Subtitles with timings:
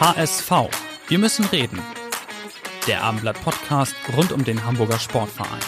[0.00, 0.52] HSV.
[1.08, 1.80] Wir müssen reden.
[2.86, 5.58] Der Abendblatt Podcast rund um den Hamburger Sportverein.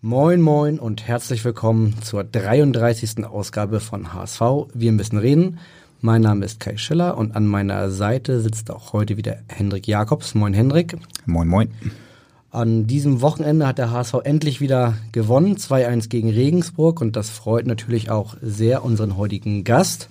[0.00, 3.26] Moin moin und herzlich willkommen zur 33.
[3.26, 4.42] Ausgabe von HSV.
[4.74, 5.58] Wir müssen reden.
[6.00, 10.36] Mein Name ist Kai Schiller und an meiner Seite sitzt auch heute wieder Hendrik Jakobs.
[10.36, 10.96] Moin Hendrik.
[11.26, 11.72] Moin moin.
[12.52, 17.66] An diesem Wochenende hat der HSV endlich wieder gewonnen, 2-1 gegen Regensburg und das freut
[17.66, 20.08] natürlich auch sehr unseren heutigen Gast.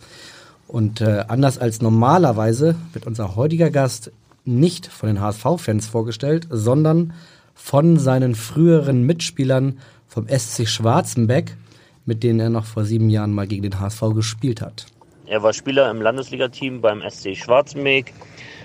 [0.72, 4.14] Und äh, anders als normalerweise wird unser heutiger Gast
[4.46, 7.12] nicht von den HSV-Fans vorgestellt, sondern
[7.54, 11.58] von seinen früheren Mitspielern vom SC Schwarzenbeck,
[12.06, 14.86] mit denen er noch vor sieben Jahren mal gegen den HSV gespielt hat.
[15.26, 18.14] Er war Spieler im Landesligateam beim SC Schwarzenbeck,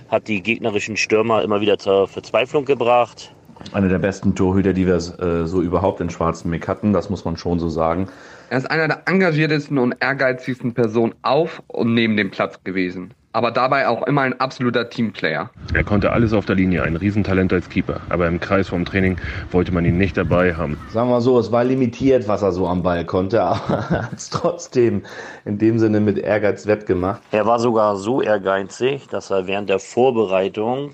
[0.08, 3.32] hat die gegnerischen Stürmer immer wieder zur Verzweiflung gebracht.
[3.72, 7.36] Einer der besten Torhüter, die wir äh, so überhaupt in Schwarzenbeck hatten, das muss man
[7.36, 8.08] schon so sagen.
[8.48, 13.12] Er ist einer der engagiertesten und ehrgeizigsten Personen auf und neben dem Platz gewesen.
[13.32, 15.50] Aber dabei auch immer ein absoluter Teamplayer.
[15.74, 18.00] Er konnte alles auf der Linie, ein Riesentalent als Keeper.
[18.08, 19.18] Aber im Kreis vom Training
[19.50, 20.78] wollte man ihn nicht dabei haben.
[20.92, 24.12] Sagen wir so, es war limitiert, was er so am Ball konnte, aber er hat
[24.14, 25.02] es trotzdem
[25.44, 27.20] in dem Sinne mit Ehrgeiz wettgemacht.
[27.32, 30.92] Er war sogar so ehrgeizig, dass er während der Vorbereitung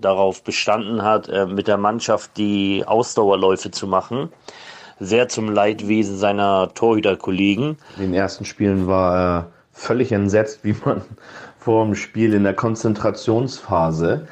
[0.00, 4.30] darauf bestanden hat, äh, mit der Mannschaft die Ausdauerläufe zu machen
[5.00, 7.76] sehr zum Leidwesen seiner Torhüterkollegen.
[7.96, 11.02] In den ersten Spielen war er völlig entsetzt, wie man
[11.58, 14.26] vor dem Spiel in der Konzentrationsphase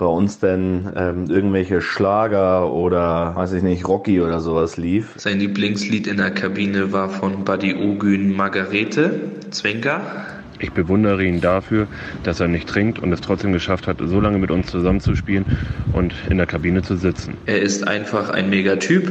[0.00, 5.12] bei uns denn ähm, irgendwelche Schlager oder weiß ich nicht, Rocky oder sowas lief.
[5.16, 9.20] Sein Lieblingslied in der Kabine war von Buddy Ogün Margarete,
[9.50, 10.00] Zwenka.
[10.60, 11.86] Ich bewundere ihn dafür,
[12.22, 15.44] dass er nicht trinkt und es trotzdem geschafft hat, so lange mit uns zusammenzuspielen
[15.92, 17.34] und in der Kabine zu sitzen.
[17.46, 19.10] Er ist einfach ein Megatyp.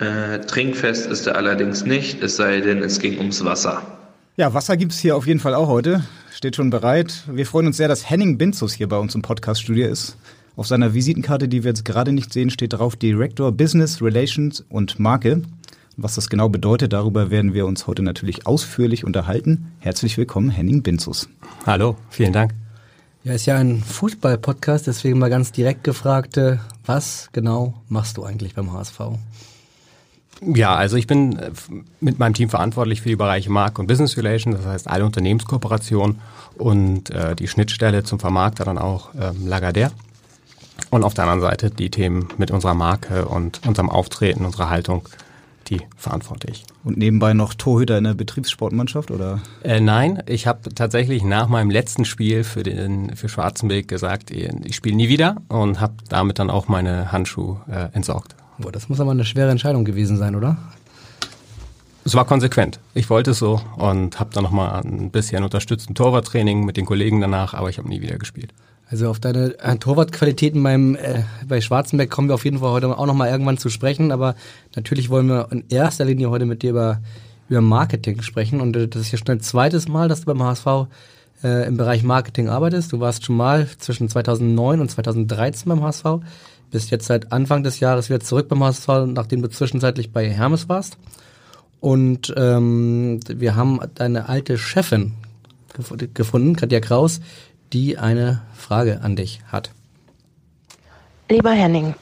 [0.00, 3.82] Äh, trinkfest ist er allerdings nicht, es sei denn, es ging ums Wasser.
[4.36, 6.04] Ja, Wasser gibt es hier auf jeden Fall auch heute.
[6.32, 7.24] Steht schon bereit.
[7.30, 10.16] Wir freuen uns sehr, dass Henning Binzus hier bei uns im Podcast-Studio ist.
[10.56, 14.98] Auf seiner Visitenkarte, die wir jetzt gerade nicht sehen, steht drauf Director Business Relations und
[14.98, 15.42] Marke.
[16.02, 19.70] Was das genau bedeutet, darüber werden wir uns heute natürlich ausführlich unterhalten.
[19.80, 21.28] Herzlich willkommen, Henning Binzus.
[21.66, 22.54] Hallo, vielen Dank.
[23.22, 26.56] Ja, ist ja ein Fußball-Podcast, deswegen mal ganz direkt gefragt, äh,
[26.86, 28.98] was genau machst du eigentlich beim HSV?
[30.40, 31.50] Ja, also ich bin äh,
[32.00, 36.18] mit meinem Team verantwortlich für die Bereiche Markt und Business Relations, das heißt alle Unternehmenskooperationen
[36.56, 39.90] und äh, die Schnittstelle zum Vermarkter dann auch ähm, Lagardère.
[40.88, 45.06] Und auf der anderen Seite die Themen mit unserer Marke und unserem Auftreten, unserer Haltung,
[45.70, 46.64] die verantworte ich.
[46.84, 49.40] Und nebenbei noch Torhüter in der Betriebssportmannschaft oder?
[49.62, 54.74] Äh, nein, ich habe tatsächlich nach meinem letzten Spiel für den für Schwarzenberg gesagt, ich
[54.76, 58.34] spiele nie wieder und habe damit dann auch meine Handschuhe äh, entsorgt.
[58.58, 60.58] Boah, das muss aber eine schwere Entscheidung gewesen sein, oder?
[62.04, 62.80] Es war konsequent.
[62.94, 67.20] Ich wollte es so und habe dann nochmal ein bisschen unterstützten Torwarttraining mit den Kollegen
[67.20, 68.52] danach, aber ich habe nie wieder gespielt.
[68.90, 72.98] Also auf deine äh, Torwartqualitäten beim äh, bei Schwarzenberg kommen wir auf jeden Fall heute
[72.98, 74.34] auch nochmal irgendwann zu sprechen, aber
[74.74, 77.00] natürlich wollen wir in erster Linie heute mit dir über,
[77.48, 80.42] über Marketing sprechen und äh, das ist ja schon ein zweites Mal, dass du beim
[80.42, 80.88] HSV
[81.44, 82.92] äh, im Bereich Marketing arbeitest.
[82.92, 86.04] Du warst schon mal zwischen 2009 und 2013 beim HSV,
[86.72, 90.68] bist jetzt seit Anfang des Jahres wieder zurück beim HSV, nachdem du zwischenzeitlich bei Hermes
[90.68, 90.98] warst.
[91.78, 95.12] Und ähm, wir haben deine alte Chefin
[95.74, 97.20] gef gefunden, Katja Kraus,
[97.72, 99.70] die eine Frage an dich hat.
[101.28, 101.94] Lieber Henning,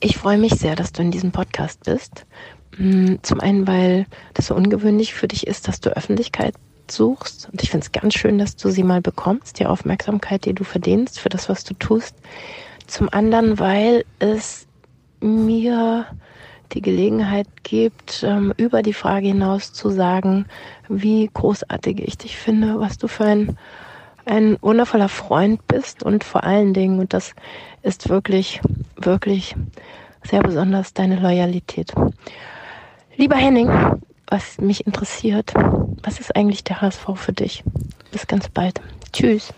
[0.00, 2.26] ich freue mich sehr, dass du in diesem Podcast bist.
[2.78, 6.54] Mm, zum einen, weil das so ungewöhnlich für dich ist, dass du Öffentlichkeit
[6.90, 7.48] suchst.
[7.50, 10.64] Und ich finde es ganz schön, dass du sie mal bekommst, die Aufmerksamkeit, die du
[10.64, 12.14] verdienst für das, was du tust.
[12.86, 14.66] Zum anderen, weil es
[15.20, 16.06] mir
[16.72, 20.46] die Gelegenheit gibt, ähm, über die Frage hinaus zu sagen,
[20.88, 23.56] wie großartig ich dich finde, was du für ein,
[24.26, 27.34] ein wundervoller Freund bist und vor allen Dingen, und das
[27.82, 28.60] ist wirklich,
[28.96, 29.54] wirklich
[30.22, 31.92] sehr besonders, deine Loyalität.
[33.16, 33.70] Lieber Henning,
[34.26, 35.52] was mich interessiert,
[36.02, 37.62] was ist eigentlich der HSV für dich?
[38.10, 38.80] Bis ganz bald.
[39.12, 39.52] Tschüss.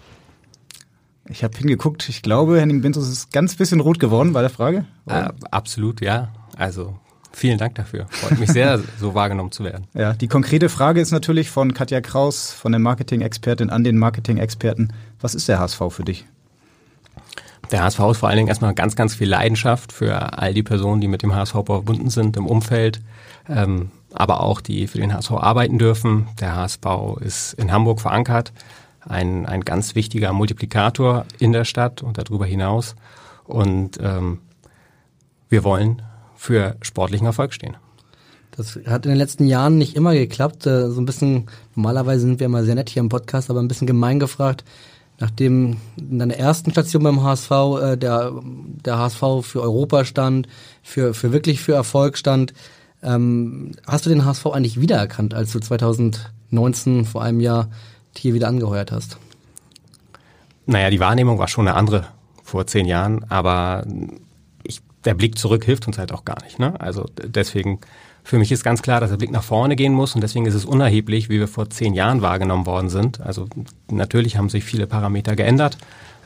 [1.28, 2.08] Ich habe hingeguckt.
[2.08, 4.84] Ich glaube, Henning Bintus ist ganz bisschen rot geworden bei der Frage.
[5.08, 6.28] Äh, absolut, ja.
[6.56, 6.98] Also
[7.36, 8.06] Vielen Dank dafür.
[8.08, 9.86] Freut mich sehr, so wahrgenommen zu werden.
[9.92, 14.94] Ja, die konkrete Frage ist natürlich von Katja Kraus, von der Marketing-Expertin an den Marketing-Experten.
[15.20, 16.24] Was ist der HSV für dich?
[17.70, 21.02] Der HSV ist vor allen Dingen erstmal ganz, ganz viel Leidenschaft für all die Personen,
[21.02, 23.02] die mit dem HSV verbunden sind im Umfeld,
[23.50, 26.28] ähm, aber auch die für den HSV arbeiten dürfen.
[26.40, 26.86] Der HSV
[27.20, 28.54] ist in Hamburg verankert,
[29.06, 32.96] ein, ein ganz wichtiger Multiplikator in der Stadt und darüber hinaus.
[33.44, 34.38] Und ähm,
[35.50, 36.00] wir wollen
[36.36, 37.76] für sportlichen Erfolg stehen.
[38.56, 40.66] Das hat in den letzten Jahren nicht immer geklappt.
[40.66, 43.68] Äh, so ein bisschen, normalerweise sind wir immer sehr nett hier im Podcast, aber ein
[43.68, 44.64] bisschen gemein gefragt.
[45.18, 48.32] Nachdem in deiner ersten Station beim HSV äh, der,
[48.84, 50.48] der HSV für Europa stand,
[50.82, 52.54] für, für wirklich für Erfolg stand,
[53.02, 57.68] ähm, hast du den HSV eigentlich wiedererkannt, als du 2019 vor einem Jahr
[58.16, 59.18] hier wieder angeheuert hast?
[60.66, 62.06] Naja, die Wahrnehmung war schon eine andere
[62.42, 63.84] vor zehn Jahren, aber
[65.06, 66.58] der Blick zurück hilft uns halt auch gar nicht.
[66.58, 66.78] Ne?
[66.80, 67.78] Also deswegen,
[68.24, 70.54] für mich ist ganz klar, dass der Blick nach vorne gehen muss und deswegen ist
[70.54, 73.20] es unerheblich, wie wir vor zehn Jahren wahrgenommen worden sind.
[73.20, 73.46] Also
[73.90, 75.78] natürlich haben sich viele Parameter geändert.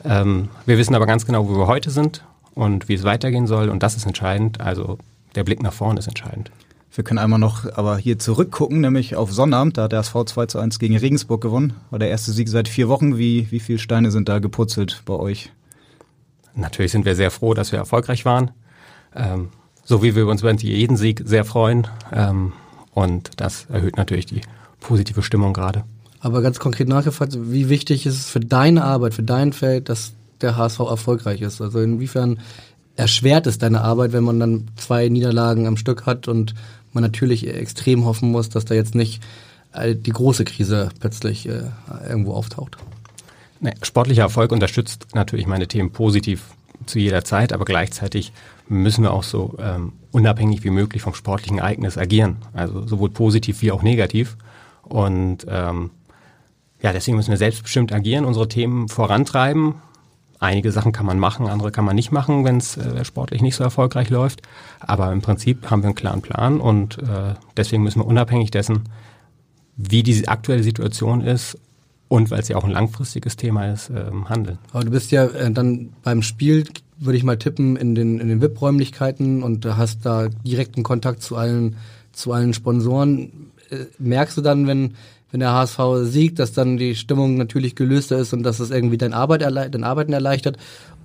[0.03, 2.25] Ähm, wir wissen aber ganz genau, wo wir heute sind
[2.55, 4.59] und wie es weitergehen soll und das ist entscheidend.
[4.59, 4.97] Also
[5.35, 6.51] der Blick nach vorne ist entscheidend.
[6.93, 10.45] Wir können einmal noch aber hier zurückgucken, nämlich auf Sonnabend, da hat der SV 2
[10.47, 11.73] zu 1 gegen Regensburg gewonnen.
[11.89, 13.17] War der erste Sieg seit vier Wochen.
[13.17, 15.53] Wie, wie viele Steine sind da geputzelt bei euch?
[16.53, 18.51] Natürlich sind wir sehr froh, dass wir erfolgreich waren.
[19.15, 19.49] Ähm,
[19.83, 21.87] so wie wir uns über jeden Sieg sehr freuen.
[22.11, 22.53] Ähm,
[22.93, 24.41] und das erhöht natürlich die
[24.79, 25.83] positive Stimmung gerade.
[26.19, 30.13] Aber ganz konkret nachgefragt, wie wichtig ist es für deine Arbeit, für dein Feld, dass
[30.41, 31.61] der HSV erfolgreich ist?
[31.61, 32.39] Also inwiefern
[32.95, 36.53] erschwert es deine Arbeit, wenn man dann zwei Niederlagen am Stück hat und
[36.93, 39.21] man natürlich extrem hoffen muss, dass da jetzt nicht
[39.73, 41.63] die große Krise plötzlich äh,
[42.07, 42.77] irgendwo auftaucht?
[43.61, 46.43] Nee, sportlicher Erfolg unterstützt natürlich meine Themen positiv
[46.85, 48.33] zu jeder Zeit, aber gleichzeitig
[48.71, 52.37] müssen wir auch so ähm, unabhängig wie möglich vom sportlichen Ereignis agieren.
[52.53, 54.37] Also sowohl positiv wie auch negativ.
[54.83, 55.91] Und ähm,
[56.81, 59.75] ja, deswegen müssen wir selbstbestimmt agieren, unsere Themen vorantreiben.
[60.39, 63.55] Einige Sachen kann man machen, andere kann man nicht machen, wenn es äh, sportlich nicht
[63.55, 64.41] so erfolgreich läuft.
[64.79, 68.85] Aber im Prinzip haben wir einen klaren Plan und äh, deswegen müssen wir unabhängig dessen,
[69.75, 71.59] wie diese aktuelle Situation ist
[72.07, 74.57] und weil es ja auch ein langfristiges Thema ist, ähm, handeln.
[74.71, 76.65] Aber du bist ja äh, dann beim Spiel
[77.01, 81.35] würde ich mal tippen, in den, in den VIP-Räumlichkeiten und hast da direkten Kontakt zu
[81.35, 81.75] allen,
[82.11, 83.51] zu allen Sponsoren.
[83.69, 84.93] Äh, merkst du dann, wenn,
[85.31, 88.97] wenn der HSV siegt, dass dann die Stimmung natürlich gelöster ist und dass es irgendwie
[88.97, 90.57] dein Arbeit dein Arbeiten erleichtert?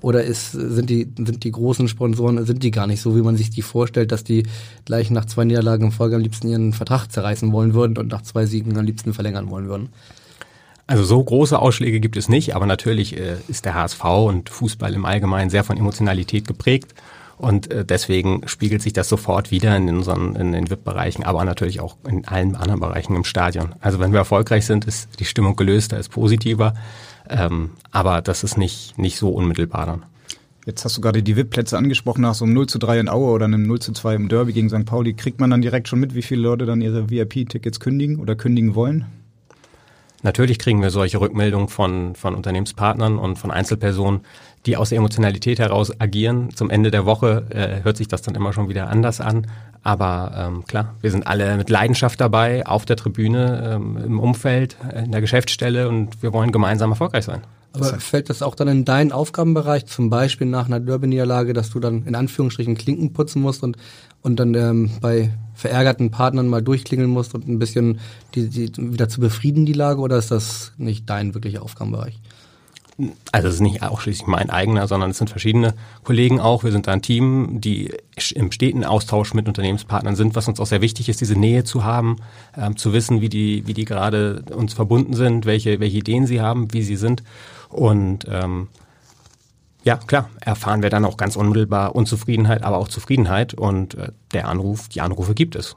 [0.02, 3.36] Oder ist, sind die, sind die großen Sponsoren, sind die gar nicht so, wie man
[3.36, 4.46] sich die vorstellt, dass die
[4.84, 8.22] gleich nach zwei Niederlagen im Folge am liebsten ihren Vertrag zerreißen wollen würden und nach
[8.22, 9.88] zwei Siegen am liebsten verlängern wollen würden?
[10.86, 14.94] Also so große Ausschläge gibt es nicht, aber natürlich äh, ist der HSV und Fußball
[14.94, 16.94] im Allgemeinen sehr von Emotionalität geprägt.
[17.38, 21.80] Und äh, deswegen spiegelt sich das sofort wieder in unseren in den VIP-Bereichen, aber natürlich
[21.80, 23.74] auch in allen anderen Bereichen im Stadion.
[23.80, 26.74] Also wenn wir erfolgreich sind, ist die Stimmung gelöster, ist positiver.
[27.28, 30.02] Ähm, aber das ist nicht, nicht so unmittelbar dann.
[30.66, 33.30] Jetzt hast du gerade die VIP-Plätze angesprochen, nach so einem 0 zu 3 in Aue
[33.30, 34.84] oder einem 0 zu 2 im Derby gegen St.
[34.84, 35.14] Pauli.
[35.14, 38.74] Kriegt man dann direkt schon mit, wie viele Leute dann ihre VIP-Tickets kündigen oder kündigen
[38.74, 39.06] wollen?
[40.22, 44.20] Natürlich kriegen wir solche Rückmeldungen von, von Unternehmenspartnern und von Einzelpersonen,
[44.64, 46.54] die aus der Emotionalität heraus agieren.
[46.54, 49.46] Zum Ende der Woche äh, hört sich das dann immer schon wieder anders an.
[49.82, 54.76] Aber ähm, klar, wir sind alle mit Leidenschaft dabei, auf der Tribüne, ähm, im Umfeld,
[54.92, 57.42] äh, in der Geschäftsstelle und wir wollen gemeinsam erfolgreich sein.
[57.72, 61.78] Aber fällt das auch dann in deinen Aufgabenbereich, zum Beispiel nach einer Derby-Niederlage, dass du
[61.78, 63.76] dann in Anführungsstrichen Klinken putzen musst und,
[64.22, 67.98] und dann ähm, bei verärgerten Partnern mal durchklingeln musst und ein bisschen
[68.34, 72.20] die, die wieder zu befrieden, die Lage, oder ist das nicht dein wirklicher Aufgabenbereich?
[73.30, 76.64] Also es ist nicht ausschließlich mein eigener, sondern es sind verschiedene Kollegen auch.
[76.64, 77.92] Wir sind da ein Team, die
[78.34, 81.84] im steten Austausch mit Unternehmenspartnern sind, was uns auch sehr wichtig ist, diese Nähe zu
[81.84, 82.16] haben,
[82.56, 86.40] ähm, zu wissen, wie die, wie die gerade uns verbunden sind, welche, welche Ideen sie
[86.40, 87.22] haben, wie sie sind.
[87.68, 88.68] Und ähm,
[89.86, 94.48] ja, klar, erfahren wir dann auch ganz unmittelbar Unzufriedenheit, aber auch Zufriedenheit und äh, der
[94.48, 95.76] Anruf, die Anrufe gibt es.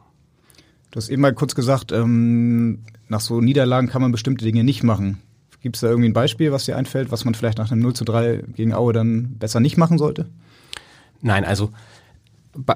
[0.90, 4.82] Du hast eben mal kurz gesagt, ähm, nach so Niederlagen kann man bestimmte Dinge nicht
[4.82, 5.22] machen.
[5.62, 7.94] Gibt es da irgendwie ein Beispiel, was dir einfällt, was man vielleicht nach einem 0
[7.94, 10.28] zu 3 gegen Aue dann besser nicht machen sollte?
[11.22, 11.70] Nein, also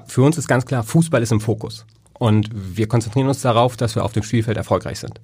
[0.06, 1.84] für uns ist ganz klar, Fußball ist im Fokus.
[2.16, 5.20] Und wir konzentrieren uns darauf, dass wir auf dem Spielfeld erfolgreich sind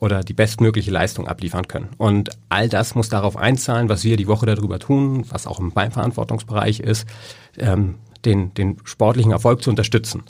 [0.00, 1.90] oder die bestmögliche Leistung abliefern können.
[1.98, 5.72] Und all das muss darauf einzahlen, was wir die Woche darüber tun, was auch im
[5.72, 7.06] Verantwortungsbereich ist,
[7.58, 10.22] ähm, den, den sportlichen Erfolg zu unterstützen.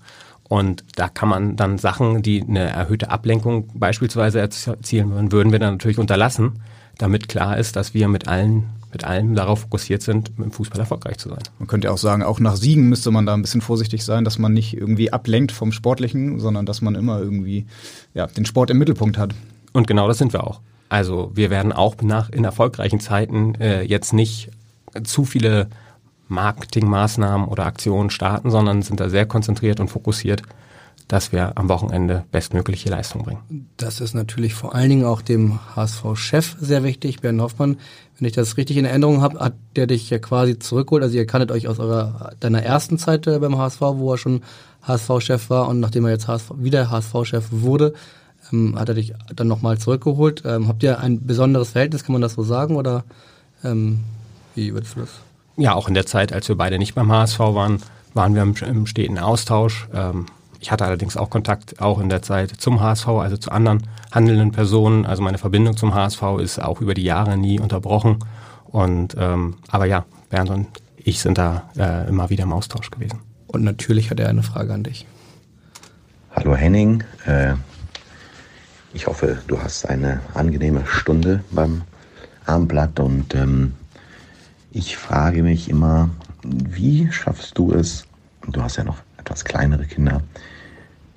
[0.49, 5.61] Und da kann man dann Sachen, die eine erhöhte Ablenkung beispielsweise erzielen würden, würden wir
[5.61, 6.61] dann natürlich unterlassen,
[6.99, 11.19] damit klar ist, dass wir mit allen mit allem darauf fokussiert sind, dem Fußball erfolgreich
[11.19, 11.43] zu sein.
[11.59, 14.39] Man könnte auch sagen, auch nach Siegen müsste man da ein bisschen vorsichtig sein, dass
[14.39, 17.67] man nicht irgendwie ablenkt vom Sportlichen, sondern dass man immer irgendwie
[18.15, 19.33] ja, den Sport im Mittelpunkt hat.
[19.73, 20.61] Und genau das sind wir auch.
[20.89, 24.50] Also wir werden auch nach in erfolgreichen Zeiten äh, jetzt nicht
[25.05, 25.69] zu viele
[26.29, 30.43] Marketingmaßnahmen oder Aktionen starten, sondern sind da sehr konzentriert und fokussiert
[31.11, 33.67] dass wir am Wochenende bestmögliche Leistung bringen.
[33.77, 37.79] Das ist natürlich vor allen Dingen auch dem HSV-Chef sehr wichtig, Bernd Hoffmann.
[38.17, 41.03] Wenn ich das richtig in Erinnerung habe, hat der dich ja quasi zurückgeholt.
[41.03, 44.43] Also ihr kanntet euch aus eurer deiner ersten Zeit äh, beim HSV, wo er schon
[44.83, 47.93] HSV-Chef war und nachdem er jetzt HSV, wieder HSV-Chef wurde,
[48.52, 50.42] ähm, hat er dich dann nochmal zurückgeholt.
[50.45, 52.76] Ähm, habt ihr ein besonderes Verhältnis, kann man das so sagen?
[52.76, 53.04] Oder
[53.64, 54.00] ähm,
[54.54, 55.11] wie würdest du das?
[55.57, 57.83] Ja, auch in der Zeit, als wir beide nicht beim HSV waren,
[58.14, 59.88] waren wir im, im steten Austausch.
[59.92, 60.26] Ähm,
[60.61, 64.52] ich hatte allerdings auch Kontakt auch in der Zeit zum HSV, also zu anderen handelnden
[64.52, 65.07] Personen.
[65.07, 68.19] Also meine Verbindung zum HSV ist auch über die Jahre nie unterbrochen.
[68.66, 73.21] Und ähm, aber ja, Bernd und ich sind da äh, immer wieder im Austausch gewesen.
[73.47, 75.07] Und natürlich hat er eine Frage an dich.
[76.30, 77.54] Hallo Henning, äh,
[78.92, 81.82] ich hoffe, du hast eine angenehme Stunde beim
[82.47, 83.75] Armblatt und ähm,
[84.73, 86.11] ich frage mich immer,
[86.42, 88.04] wie schaffst du es,
[88.49, 90.23] du hast ja noch etwas kleinere Kinder,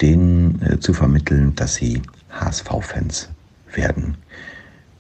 [0.01, 2.01] denen äh, zu vermitteln, dass sie
[2.31, 3.29] HSV-Fans
[3.71, 4.17] werden.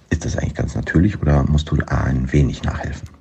[0.09, 3.12] Ist das eigentlich ganz natürlich oder musst du ein wenig nachhelfen?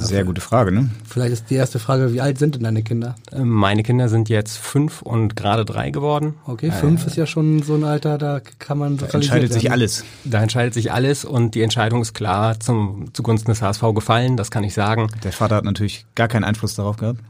[0.00, 0.90] Sehr gute Frage, ne?
[1.06, 3.16] Vielleicht ist die erste Frage, wie alt sind denn deine Kinder?
[3.32, 6.34] Ähm, meine Kinder sind jetzt fünf und gerade drei geworden.
[6.46, 9.70] Okay, fünf äh, ist ja schon so ein Alter, da kann man Da entscheidet sich
[9.70, 10.04] alles.
[10.24, 14.50] Da entscheidet sich alles und die Entscheidung ist klar zum, zugunsten des HSV gefallen, das
[14.50, 15.08] kann ich sagen.
[15.24, 17.20] Der Vater hat natürlich gar keinen Einfluss darauf gehabt.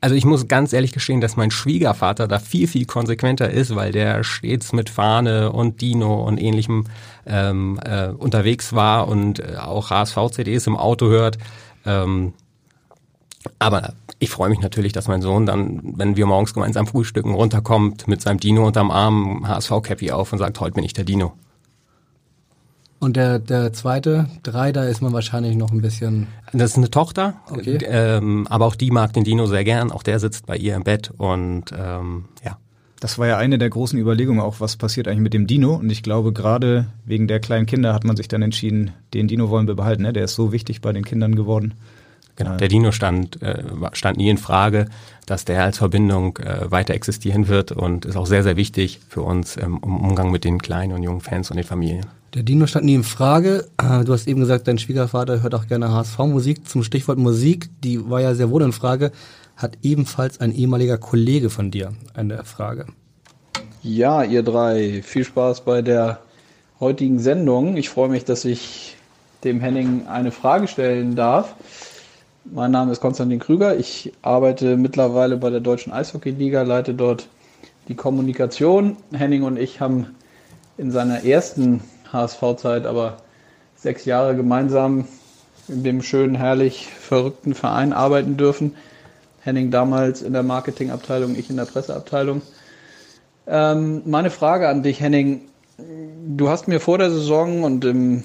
[0.00, 3.92] Also ich muss ganz ehrlich gestehen, dass mein Schwiegervater da viel, viel konsequenter ist, weil
[3.92, 6.84] der stets mit Fahne und Dino und ähnlichem
[7.26, 11.38] ähm, äh, unterwegs war und äh, auch HSV-CDs im Auto hört.
[11.86, 12.34] Ähm,
[13.58, 18.08] aber ich freue mich natürlich, dass mein Sohn dann, wenn wir morgens gemeinsam frühstücken, runterkommt
[18.08, 21.32] mit seinem Dino unterm Arm, HSV-Cappy auf und sagt, heute bin ich der Dino.
[22.98, 26.28] Und der, der zweite, drei, da ist man wahrscheinlich noch ein bisschen.
[26.52, 27.78] Das ist eine Tochter, Okay.
[27.84, 29.92] ähm, aber auch die mag den Dino sehr gern.
[29.92, 32.56] Auch der sitzt bei ihr im Bett und ähm, ja.
[33.00, 35.74] Das war ja eine der großen Überlegungen auch, was passiert eigentlich mit dem Dino.
[35.74, 39.50] Und ich glaube, gerade wegen der kleinen Kinder hat man sich dann entschieden, den Dino
[39.50, 40.02] wollen wir behalten.
[40.02, 40.12] Ne?
[40.12, 41.74] Der ist so wichtig bei den Kindern geworden.
[42.36, 43.62] Genau, der Dino stand, äh,
[43.92, 44.86] stand nie in Frage,
[45.24, 49.22] dass der als Verbindung äh, weiter existieren wird und ist auch sehr, sehr wichtig für
[49.22, 52.04] uns ähm, im Umgang mit den kleinen und jungen Fans und den Familien.
[52.34, 53.66] Der Dino stand nie in Frage.
[53.78, 56.68] Äh, Du hast eben gesagt, dein Schwiegervater hört auch gerne HSV-Musik.
[56.68, 59.12] Zum Stichwort Musik, die war ja sehr wohl in Frage,
[59.56, 62.86] hat ebenfalls ein ehemaliger Kollege von dir eine Frage.
[63.82, 66.20] Ja, ihr drei, viel Spaß bei der
[66.80, 67.76] heutigen Sendung.
[67.76, 68.96] Ich freue mich, dass ich
[69.44, 71.54] dem Henning eine Frage stellen darf.
[72.44, 73.76] Mein Name ist Konstantin Krüger.
[73.76, 77.28] Ich arbeite mittlerweile bei der Deutschen Eishockeyliga, leite dort
[77.88, 78.96] die Kommunikation.
[79.12, 80.14] Henning und ich haben
[80.76, 81.80] in seiner ersten
[82.12, 83.18] HSV-Zeit aber
[83.76, 85.06] sechs Jahre gemeinsam
[85.68, 88.74] in dem schönen, herrlich verrückten Verein arbeiten dürfen.
[89.46, 92.42] Henning damals in der Marketingabteilung, ich in der Presseabteilung.
[93.46, 95.42] Ähm, meine Frage an dich, Henning.
[96.26, 98.24] Du hast mir vor der Saison und im,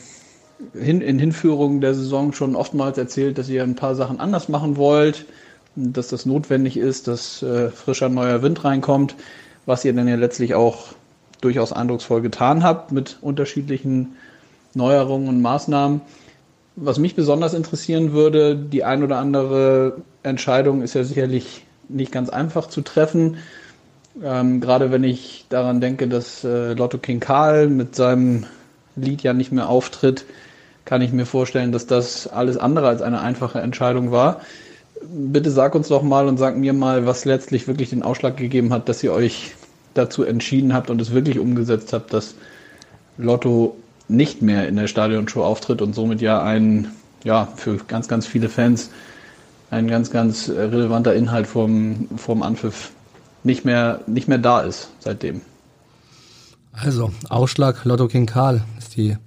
[0.74, 4.78] hin, in Hinführung der Saison schon oftmals erzählt, dass ihr ein paar Sachen anders machen
[4.78, 5.26] wollt,
[5.76, 9.16] dass das notwendig ist, dass äh, frischer neuer Wind reinkommt,
[9.68, 10.88] was ihr dann ja letztlich auch
[11.40, 14.16] durchaus eindrucksvoll getan habt mit unterschiedlichen
[14.74, 16.02] Neuerungen und Maßnahmen.
[16.76, 22.30] Was mich besonders interessieren würde, die ein oder andere Entscheidung ist ja sicherlich nicht ganz
[22.30, 23.38] einfach zu treffen.
[24.24, 28.46] Ähm, gerade wenn ich daran denke, dass äh, Lotto King Karl mit seinem
[28.96, 30.26] Lied ja nicht mehr auftritt,
[30.86, 34.42] kann ich mir vorstellen, dass das alles andere als eine einfache Entscheidung war.
[35.02, 38.74] Bitte sag uns doch mal und sag mir mal, was letztlich wirklich den Ausschlag gegeben
[38.74, 39.56] hat, dass ihr euch
[39.94, 42.36] dazu entschieden habt und es wirklich umgesetzt habt, dass
[43.18, 43.76] Lotto
[44.12, 46.92] nicht mehr in der Stadionshow auftritt und somit ja ein,
[47.24, 48.92] ja, für ganz, ganz viele Fans
[49.70, 52.92] ein ganz, ganz äh, relevanter Inhalt vom, vom Anpfiff
[53.44, 55.42] nicht mehr, nicht mehr da ist seitdem.
[56.74, 59.18] Also, Ausschlag Lotto King Karl ist die,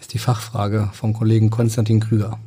[0.00, 2.38] ist die Fachfrage vom Kollegen Konstantin Krüger.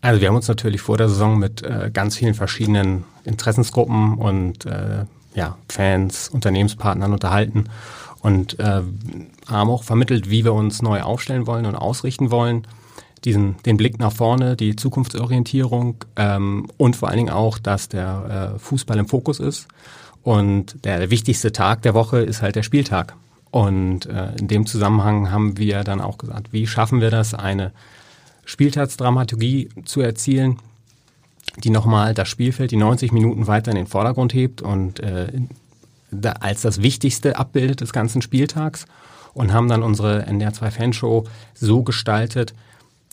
[0.00, 4.66] Also wir haben uns natürlich vor der Saison mit äh, ganz vielen verschiedenen Interessensgruppen und
[4.66, 7.66] äh, ja, Fans, Unternehmenspartnern unterhalten
[8.22, 8.82] und äh,
[9.48, 12.66] haben auch vermittelt, wie wir uns neu aufstellen wollen und ausrichten wollen.
[13.24, 18.54] Diesen, den Blick nach vorne, die Zukunftsorientierung ähm, und vor allen Dingen auch, dass der
[18.54, 19.68] äh, Fußball im Fokus ist.
[20.22, 23.14] Und der, wichtigste Tag der Woche ist halt der Spieltag.
[23.50, 27.72] Und äh, in dem Zusammenhang haben wir dann auch gesagt, wie schaffen wir das, eine
[28.44, 30.58] Spieltagsdramaturgie zu erzielen,
[31.58, 35.28] die nochmal das Spielfeld die 90 Minuten weiter in den Vordergrund hebt und äh,
[36.12, 38.86] da, als das Wichtigste abbildet des ganzen Spieltags
[39.34, 42.54] und haben dann unsere NDR 2 Fanshow so gestaltet,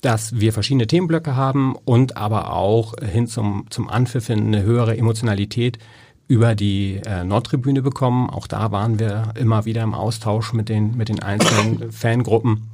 [0.01, 5.77] dass wir verschiedene Themenblöcke haben und aber auch hin zum, zum Anpfiff eine höhere Emotionalität
[6.27, 8.29] über die äh, Nordtribüne bekommen.
[8.29, 12.69] Auch da waren wir immer wieder im Austausch mit den, mit den einzelnen Fangruppen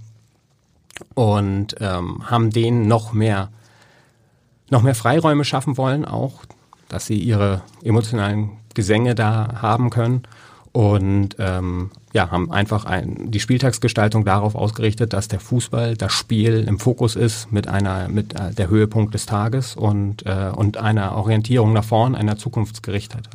[1.13, 3.49] und ähm, haben denen noch mehr,
[4.69, 6.45] noch mehr Freiräume schaffen wollen, auch,
[6.89, 10.23] dass sie ihre emotionalen Gesänge da haben können
[10.71, 16.65] und ähm, ja, haben einfach ein, die Spieltagsgestaltung darauf ausgerichtet, dass der Fußball, das Spiel
[16.67, 21.15] im Fokus ist mit einer mit äh, der Höhepunkt des Tages und äh, und einer
[21.15, 23.29] Orientierung nach vorn, einer Zukunftsgerichtheit.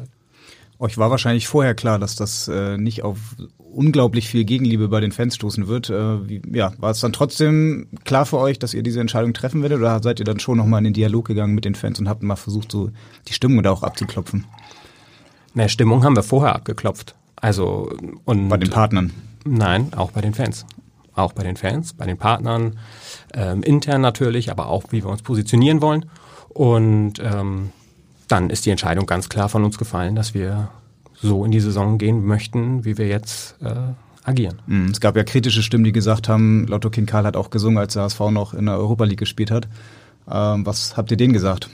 [0.78, 3.18] Euch war wahrscheinlich vorher klar, dass das äh, nicht auf
[3.58, 5.90] unglaublich viel Gegenliebe bei den Fans stoßen wird.
[5.90, 9.62] Äh, wie, ja, war es dann trotzdem klar für euch, dass ihr diese Entscheidung treffen
[9.62, 12.08] werdet, oder seid ihr dann schon nochmal in den Dialog gegangen mit den Fans und
[12.08, 12.90] habt mal versucht, so
[13.28, 14.44] die Stimmung da auch abzuklopfen?
[15.54, 17.14] Na, Stimmung haben wir vorher abgeklopft.
[17.36, 17.90] Also
[18.24, 19.12] und bei den Partnern?
[19.44, 20.66] Nein, auch bei den Fans.
[21.14, 22.78] Auch bei den Fans, bei den Partnern,
[23.34, 26.06] ähm, intern natürlich, aber auch wie wir uns positionieren wollen.
[26.50, 27.70] Und ähm,
[28.28, 30.68] dann ist die Entscheidung ganz klar von uns gefallen, dass wir
[31.14, 33.74] so in die Saison gehen möchten, wie wir jetzt äh,
[34.24, 34.60] agieren.
[34.66, 34.90] Mhm.
[34.90, 37.94] Es gab ja kritische Stimmen, die gesagt haben, Lotto King Karl hat auch gesungen, als
[37.94, 39.68] der HSV noch in der Europa League gespielt hat.
[40.30, 41.68] Ähm, was habt ihr denen gesagt?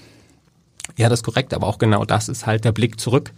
[0.96, 3.32] Ja, das ist korrekt, aber auch genau das ist halt der Blick zurück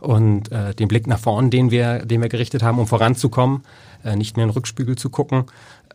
[0.00, 3.62] und äh, den Blick nach vorn, den wir, den wir gerichtet haben, um voranzukommen,
[4.04, 5.44] äh, nicht mehr in den Rückspiegel zu gucken,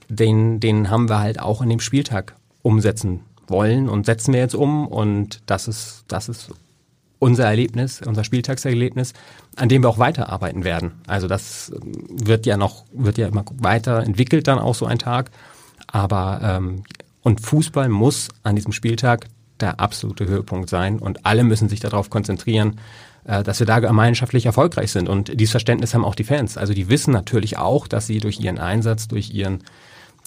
[0.10, 4.55] den, den haben wir halt auch in dem Spieltag umsetzen wollen und setzen wir jetzt
[4.55, 6.51] um und das ist, das ist
[7.20, 9.13] unser Erlebnis, unser Spieltagserlebnis,
[9.55, 10.93] an dem wir auch weiterarbeiten werden.
[11.05, 11.72] Also das
[12.10, 15.29] wird ja noch, wird ja immer weiter entwickelt dann auch so ein Tag.
[15.86, 16.84] Aber ähm,
[17.22, 19.27] und Fußball muss an diesem Spieltag
[19.60, 22.79] der absolute Höhepunkt sein und alle müssen sich darauf konzentrieren,
[23.24, 25.10] dass wir da gemeinschaftlich erfolgreich sind.
[25.10, 26.58] Und dieses Verständnis haben auch die Fans.
[26.58, 29.60] Also die wissen natürlich auch, dass sie durch ihren Einsatz, durch ihren,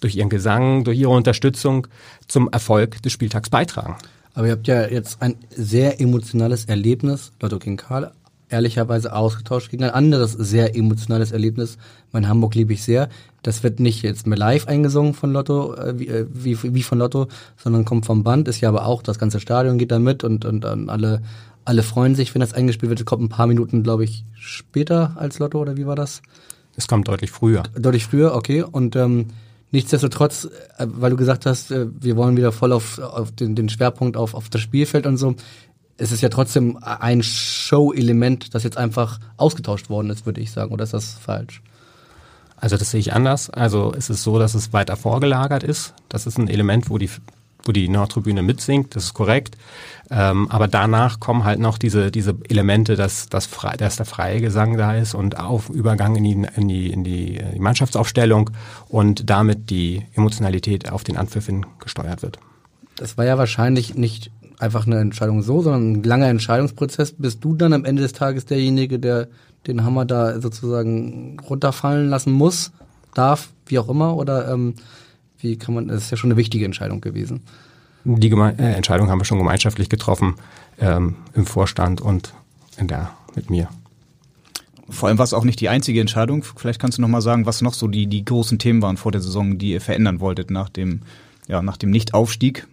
[0.01, 1.87] durch ihren Gesang, durch ihre Unterstützung
[2.29, 3.97] zum Erfolg des Spieltags beitragen.
[4.35, 8.13] Aber ihr habt ja jetzt ein sehr emotionales Erlebnis, Lotto King Karl,
[8.49, 11.79] ehrlicherweise ausgetauscht gegen ein anderes sehr emotionales Erlebnis.
[12.13, 13.09] Mein Hamburg liebe ich sehr.
[13.43, 16.99] Das wird nicht jetzt mehr live eingesungen von Lotto, äh, wie, äh, wie, wie von
[16.99, 20.25] Lotto, sondern kommt vom Band, ist ja aber auch, das ganze Stadion geht da mit
[20.25, 21.23] und, und, und alle,
[21.65, 23.01] alle freuen sich, wenn das eingespielt wird.
[23.01, 26.23] Es kommt ein paar Minuten, glaube ich, später als Lotto, oder wie war das?
[26.77, 27.63] Es kommt deutlich früher.
[27.79, 28.63] Deutlich früher, okay.
[28.63, 29.29] Und ähm,
[29.71, 30.49] nichtsdestotrotz,
[30.79, 34.17] äh, weil du gesagt hast, äh, wir wollen wieder voll auf, auf den, den Schwerpunkt
[34.17, 35.37] auf, auf das Spielfeld und so,
[35.97, 40.73] es ist ja trotzdem ein Show-Element, das jetzt einfach ausgetauscht worden ist, würde ich sagen.
[40.73, 41.63] Oder ist das falsch?
[42.57, 43.51] Also das sehe ich anders.
[43.51, 45.95] Also es ist so, dass es weiter vorgelagert ist.
[46.09, 47.11] Das ist ein Element, wo die
[47.65, 49.57] wo die Nordtribüne mitsingt, das ist korrekt.
[50.11, 54.41] Ähm, aber danach kommen halt noch diese, diese Elemente, dass, dass, frei, dass der freie
[54.41, 58.51] Gesang da ist und auf Übergang in die, in die, in die, die Mannschaftsaufstellung
[58.89, 62.39] und damit die Emotionalität auf den Anpfiff hin gesteuert wird.
[62.97, 67.15] Das war ja wahrscheinlich nicht einfach eine Entscheidung so, sondern ein langer Entscheidungsprozess.
[67.19, 69.29] Bist du dann am Ende des Tages derjenige, der
[69.67, 72.73] den Hammer da sozusagen runterfallen lassen muss,
[73.15, 74.17] darf, wie auch immer?
[74.17, 74.75] Oder ähm,
[75.45, 77.43] wie kann man, das ist ja schon eine wichtige Entscheidung gewesen.
[78.05, 80.35] Die Geme äh, Entscheidung haben wir schon gemeinschaftlich getroffen
[80.81, 82.35] ähm, im Vorstand und
[82.77, 83.69] in der mit mir.
[84.89, 86.45] Vor allem war es auch nicht die einzige Entscheidung.
[86.57, 89.13] Vielleicht kannst du noch mal sagen, was noch so die, die großen Themen waren vor
[89.13, 91.01] der Saison, die ihr verändern wolltet nach dem,
[91.49, 92.67] ja, nach dem Nichtaufstieg.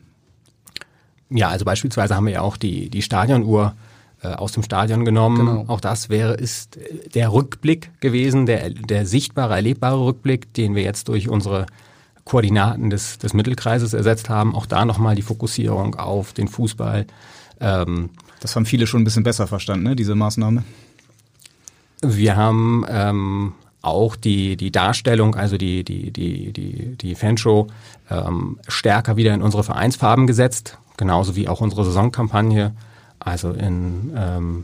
[1.30, 3.76] Ja, also beispielsweise haben wir ja auch die, die Stadionuhr
[4.22, 5.38] äh, aus dem Stadion genommen.
[5.38, 5.66] Genau.
[5.68, 6.78] Auch das wäre, ist
[7.16, 11.66] der Rückblick gewesen, der, der sichtbare, erlebbare Rückblick, den wir jetzt durch unsere
[12.32, 14.56] Koordinaten des, des Mittelkreises ersetzt haben.
[14.56, 17.06] Auch da nochmal die Fokussierung auf den Fußball.
[17.60, 20.64] Ähm, das haben viele schon ein bisschen besser verstanden, ne, diese Maßnahme.
[22.02, 27.68] Wir haben ähm, auch die, die Darstellung, also die, die, die, die, die Fanshow
[28.10, 32.74] ähm, stärker wieder in unsere Vereinsfarben gesetzt, genauso wie auch unsere Saisonkampagne,
[33.20, 34.64] also in ähm,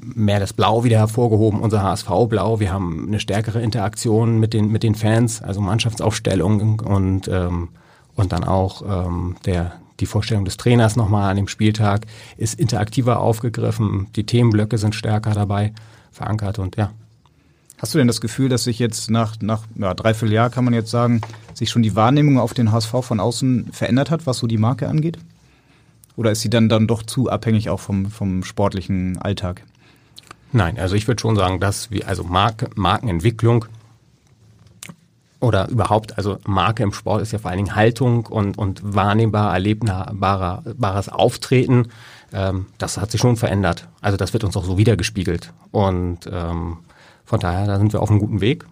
[0.00, 2.60] mehr das Blau wieder hervorgehoben, unser HSV-Blau.
[2.60, 7.68] Wir haben eine stärkere Interaktion mit den, mit den Fans, also Mannschaftsaufstellung und, ähm,
[8.14, 12.06] und dann auch ähm, der, die Vorstellung des Trainers nochmal an dem Spieltag
[12.36, 14.08] ist interaktiver aufgegriffen.
[14.16, 15.72] Die Themenblöcke sind stärker dabei
[16.12, 16.90] verankert und ja.
[17.78, 20.72] Hast du denn das Gefühl, dass sich jetzt nach, nach ja, dreiviertel Jahr, kann man
[20.72, 21.20] jetzt sagen,
[21.52, 24.88] sich schon die Wahrnehmung auf den HSV von außen verändert hat, was so die Marke
[24.88, 25.18] angeht?
[26.16, 29.62] Oder ist sie dann, dann doch zu abhängig auch vom, vom sportlichen Alltag?
[30.56, 33.66] Nein, also ich würde schon sagen, dass wir, also Marke, Markenentwicklung
[35.38, 39.52] oder überhaupt, also Marke im Sport ist ja vor allen Dingen Haltung und, und wahrnehmbar,
[39.52, 41.88] erlebbares Auftreten.
[42.32, 43.86] Ähm, das hat sich schon verändert.
[44.00, 45.52] Also das wird uns auch so wiedergespiegelt.
[45.72, 46.78] Und ähm,
[47.26, 48.64] von daher, da sind wir auf einem guten Weg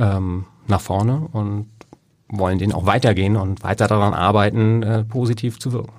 [0.00, 1.68] ähm, nach vorne und
[2.26, 5.92] wollen den auch weitergehen und weiter daran arbeiten, äh, positiv zu wirken.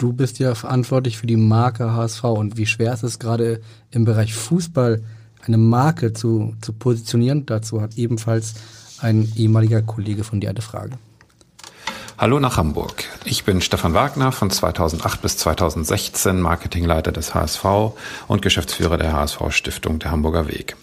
[0.00, 3.60] Du bist ja verantwortlich für die Marke HSV und wie schwer ist es gerade
[3.90, 5.02] im Bereich Fußball,
[5.44, 7.44] eine Marke zu, zu positionieren?
[7.44, 8.54] Dazu hat ebenfalls
[9.02, 10.92] ein ehemaliger Kollege von dir eine Frage.
[12.16, 13.04] Hallo nach Hamburg.
[13.26, 17.92] Ich bin Stefan Wagner von 2008 bis 2016 Marketingleiter des HSV
[18.26, 20.76] und Geschäftsführer der HSV Stiftung der Hamburger Weg.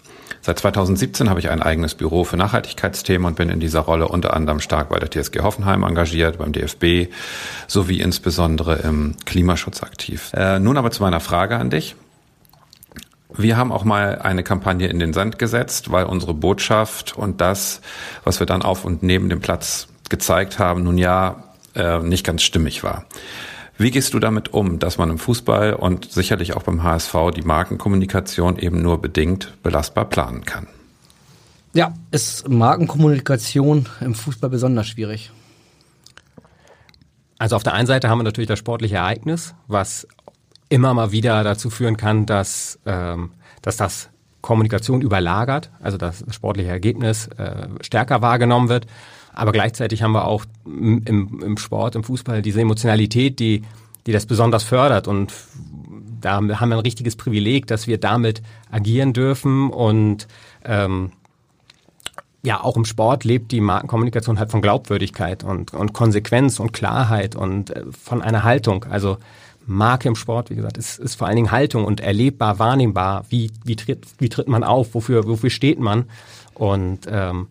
[0.48, 4.34] Seit 2017 habe ich ein eigenes Büro für Nachhaltigkeitsthemen und bin in dieser Rolle unter
[4.34, 7.12] anderem stark bei der TSG Hoffenheim engagiert, beim DFB
[7.68, 10.32] sowie insbesondere im Klimaschutz aktiv.
[10.34, 11.98] Äh, nun aber zu meiner Frage an dich.
[13.36, 17.82] Wir haben auch mal eine Kampagne in den Sand gesetzt, weil unsere Botschaft und das,
[18.24, 21.44] was wir dann auf und neben dem Platz gezeigt haben, nun ja
[21.76, 23.04] äh, nicht ganz stimmig war.
[23.78, 27.44] Wie gehst du damit um, dass man im Fußball und sicherlich auch beim HSV die
[27.44, 30.68] Markenkommunikation eben nur bedingt belastbar planen kann?
[31.74, 35.32] Ja, ist Markenkommunikation im Fußball besonders schwierig.
[37.38, 40.08] Also auf der einen Seite haben wir natürlich das sportliche Ereignis, was
[40.70, 44.10] immer mal wieder dazu führen kann, dass, ähm, dass das
[44.42, 48.88] Kommunikation überlagert, also das sportliche Ergebnis äh, stärker wahrgenommen wird.
[49.38, 53.62] Aber gleichzeitig haben wir auch im, im Sport, im Fußball diese Emotionalität, die,
[54.08, 55.08] die das besonders fördert.
[55.08, 55.32] Und
[56.20, 59.70] da haben wir ein richtiges Privileg, dass wir damit agieren dürfen.
[59.70, 60.28] Und
[60.66, 61.12] ähm,
[62.42, 67.36] ja, auch im Sport lebt die Markenkommunikation halt von Glaubwürdigkeit und, und Konsequenz und Klarheit
[67.36, 68.86] und äh, von einer Haltung.
[68.86, 69.18] Also
[69.68, 73.26] Marke im Sport, wie gesagt, ist, ist vor allen Dingen Haltung und erlebbar, wahrnehmbar.
[73.30, 74.96] Wie, wie, tritt, wie tritt man auf?
[74.96, 76.06] Wofür, wofür steht man?
[76.56, 77.48] Und ähm,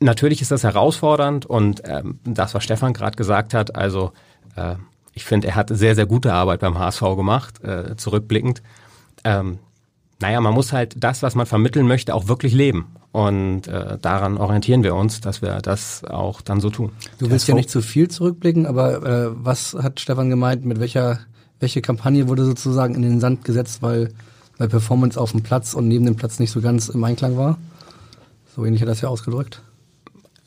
[0.00, 4.12] natürlich ist das herausfordernd und ähm, das, was Stefan gerade gesagt hat, also
[4.56, 4.76] äh,
[5.14, 8.62] ich finde, er hat sehr, sehr gute Arbeit beim HSV gemacht, äh, zurückblickend.
[9.24, 9.58] Ähm,
[10.20, 12.86] naja, man muss halt das, was man vermitteln möchte, auch wirklich leben.
[13.10, 16.92] Und äh, daran orientieren wir uns, dass wir das auch dann so tun.
[17.18, 21.20] Du willst ja nicht zu viel zurückblicken, aber äh, was hat Stefan gemeint, mit welcher
[21.60, 24.12] welche Kampagne wurde sozusagen in den Sand gesetzt, weil,
[24.58, 27.58] weil Performance auf dem Platz und neben dem Platz nicht so ganz im Einklang war?
[28.54, 29.62] So ähnlich hat er das ja ausgedrückt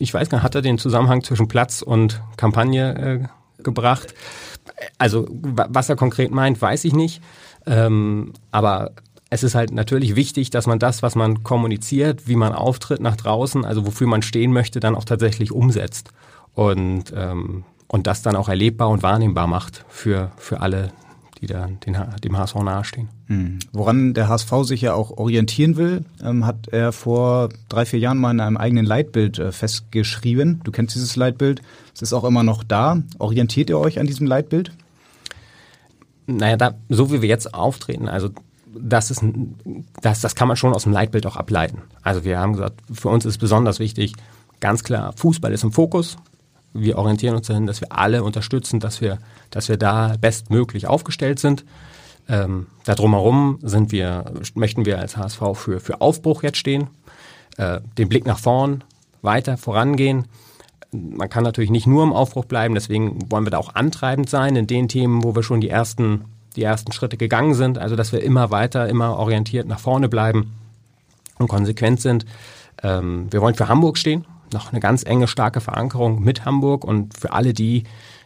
[0.02, 4.14] ich weiß gar nicht, hat er den Zusammenhang zwischen Platz und Kampagne äh, gebracht?
[4.98, 7.22] Also was er konkret meint, weiß ich nicht.
[7.68, 8.92] Ähm, aber
[9.30, 13.16] es ist halt natürlich wichtig, dass man das, was man kommuniziert, wie man auftritt nach
[13.16, 16.10] draußen, also wofür man stehen möchte, dann auch tatsächlich umsetzt.
[16.54, 20.92] Und, ähm, und das dann auch erlebbar und wahrnehmbar macht für, für alle,
[21.42, 23.10] die da den, dem HSV nahestehen.
[23.26, 23.60] Hm.
[23.74, 28.20] Woran der HSV sich ja auch orientieren will, ähm, hat er vor drei, vier Jahren
[28.20, 30.62] mal in einem eigenen Leitbild äh, festgeschrieben.
[30.64, 31.62] Du kennst dieses Leitbild.
[31.96, 33.02] Es ist auch immer noch da.
[33.18, 34.72] Orientiert ihr euch an diesem Leitbild?
[36.28, 38.30] Naja, da, so wie wir jetzt auftreten, also
[38.74, 39.22] das ist
[40.02, 41.82] das, das kann man schon aus dem Leitbild auch ableiten.
[42.04, 44.14] Also wir haben gesagt, für uns ist besonders wichtig,
[44.60, 46.18] ganz klar, Fußball ist im Fokus
[46.74, 49.18] wir orientieren uns dahin, dass wir alle unterstützen, dass wir,
[49.50, 51.66] dass wir da bestmöglich aufgestellt sind.
[52.30, 56.88] Ähm, da drumherum sind wir, möchten wir als HSV für, für Aufbruch jetzt stehen,
[57.58, 58.84] äh, den Blick nach vorn,
[59.22, 60.26] weiter vorangehen.
[60.92, 64.56] Man kann natürlich nicht nur im Aufbruch bleiben, deswegen wollen wir da auch antreibend sein
[64.56, 67.78] in den Themen, wo wir schon die ersten, die ersten Schritte gegangen sind.
[67.78, 70.54] Also, dass wir immer weiter, immer orientiert nach vorne bleiben
[71.38, 72.26] und konsequent sind.
[72.84, 77.18] Ähm, wir wollen für Hamburg stehen noch eine ganz enge, starke Verankerung mit Hamburg und
[77.18, 77.84] für alle die,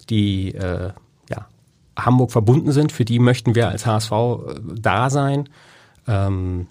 [0.09, 0.91] die äh,
[1.29, 1.47] ja,
[1.97, 4.35] Hamburg verbunden sind, für die möchten wir als HSV äh,
[4.79, 5.49] da sein.
[6.07, 6.67] Ähm,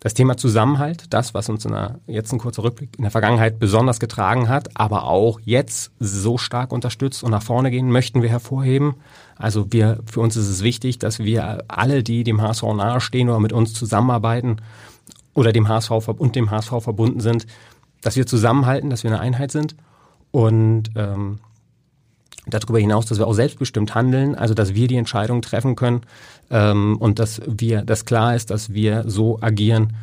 [0.00, 3.58] das Thema Zusammenhalt, das, was uns in der, jetzt ein kurzer Rückblick in der Vergangenheit
[3.58, 8.30] besonders getragen hat, aber auch jetzt so stark unterstützt und nach vorne gehen, möchten wir
[8.30, 8.94] hervorheben.
[9.36, 13.40] Also wir, für uns ist es wichtig, dass wir alle, die dem HSV nahestehen oder
[13.40, 14.56] mit uns zusammenarbeiten
[15.34, 17.46] oder dem HSV und dem HSV verbunden sind,
[18.00, 19.74] dass wir zusammenhalten, dass wir eine Einheit sind
[20.30, 21.40] und ähm,
[22.46, 26.02] darüber hinaus, dass wir auch selbstbestimmt handeln, also dass wir die Entscheidung treffen können
[26.50, 29.94] ähm, und dass wir, dass klar ist, dass wir so agieren,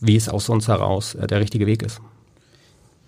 [0.00, 2.00] wie es aus uns heraus äh, der richtige Weg ist.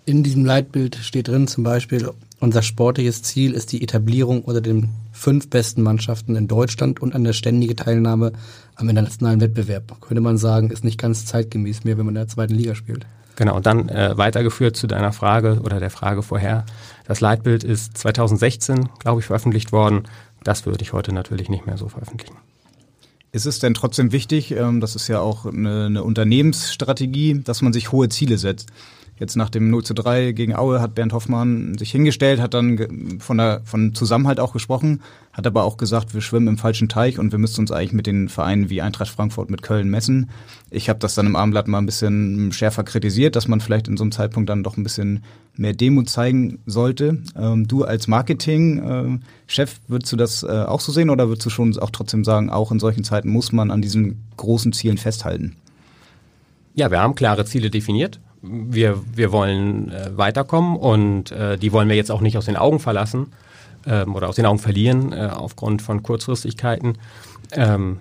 [0.05, 4.89] In diesem Leitbild steht drin zum Beispiel, unser sportliches Ziel ist die Etablierung unter den
[5.11, 8.33] fünf besten Mannschaften in Deutschland und eine ständige Teilnahme
[8.75, 9.99] am internationalen Wettbewerb.
[10.01, 13.07] Könnte man sagen, ist nicht ganz zeitgemäß mehr, wenn man in der zweiten Liga spielt.
[13.35, 16.65] Genau, und dann äh, weitergeführt zu deiner Frage oder der Frage vorher.
[17.05, 20.03] Das Leitbild ist 2016, glaube ich, veröffentlicht worden.
[20.43, 22.37] Das würde ich heute natürlich nicht mehr so veröffentlichen.
[23.31, 27.73] Ist es denn trotzdem wichtig, ähm, das ist ja auch eine, eine Unternehmensstrategie, dass man
[27.73, 28.69] sich hohe Ziele setzt?
[29.17, 33.19] Jetzt nach dem 0 zu 3 gegen Aue hat Bernd Hoffmann sich hingestellt, hat dann
[33.19, 35.01] von, der, von Zusammenhalt auch gesprochen,
[35.31, 38.07] hat aber auch gesagt, wir schwimmen im falschen Teich und wir müssten uns eigentlich mit
[38.07, 40.29] den Vereinen wie Eintracht Frankfurt mit Köln messen.
[40.69, 43.95] Ich habe das dann im Abendblatt mal ein bisschen schärfer kritisiert, dass man vielleicht in
[43.95, 45.23] so einem Zeitpunkt dann doch ein bisschen
[45.55, 47.23] mehr Demut zeigen sollte.
[47.37, 51.49] Ähm, du als Marketing-Chef, äh, würdest du das äh, auch so sehen oder würdest du
[51.49, 55.55] schon auch trotzdem sagen, auch in solchen Zeiten muss man an diesen großen Zielen festhalten?
[56.73, 61.89] Ja, wir haben klare Ziele definiert wir, wir wollen äh, weiterkommen und äh, die wollen
[61.89, 63.33] wir jetzt auch nicht aus den Augen verlassen
[63.85, 66.97] ähm, oder aus den Augen verlieren äh, aufgrund von Kurzfristigkeiten.
[67.51, 67.99] Ähm,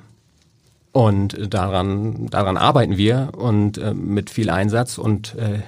[0.93, 5.61] und daran, daran arbeiten wir und äh, mit viel Einsatz und äh,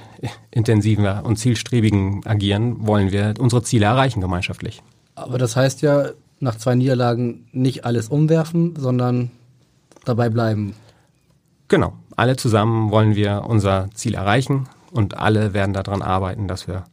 [0.53, 4.83] intensiven und zielstrebigen Agieren wollen wir unsere Ziele erreichen gemeinschaftlich.
[5.17, 9.31] Aber das heißt ja, nach zwei Niederlagen nicht alles umwerfen, sondern
[10.05, 10.75] dabei bleiben.
[11.69, 16.85] Genau alle zusammen wollen wir unser Ziel erreichen und alle werden daran arbeiten, dass wir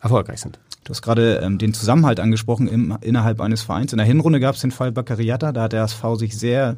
[0.00, 0.58] erfolgreich sind.
[0.84, 3.92] Du hast gerade ähm, den Zusammenhalt angesprochen im, innerhalb eines Vereins.
[3.92, 6.76] In der Hinrunde gab es den Fall Baccariata, da hat der SV sich sehr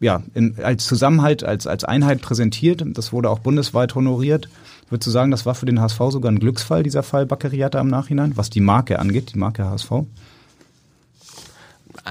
[0.00, 2.82] ja, in, als Zusammenhalt, als, als Einheit präsentiert.
[2.94, 4.48] Das wurde auch bundesweit honoriert.
[4.88, 7.88] Würdest du sagen, das war für den HSV sogar ein Glücksfall, dieser Fall Baccariata im
[7.88, 9.92] Nachhinein, was die Marke angeht, die Marke HSV?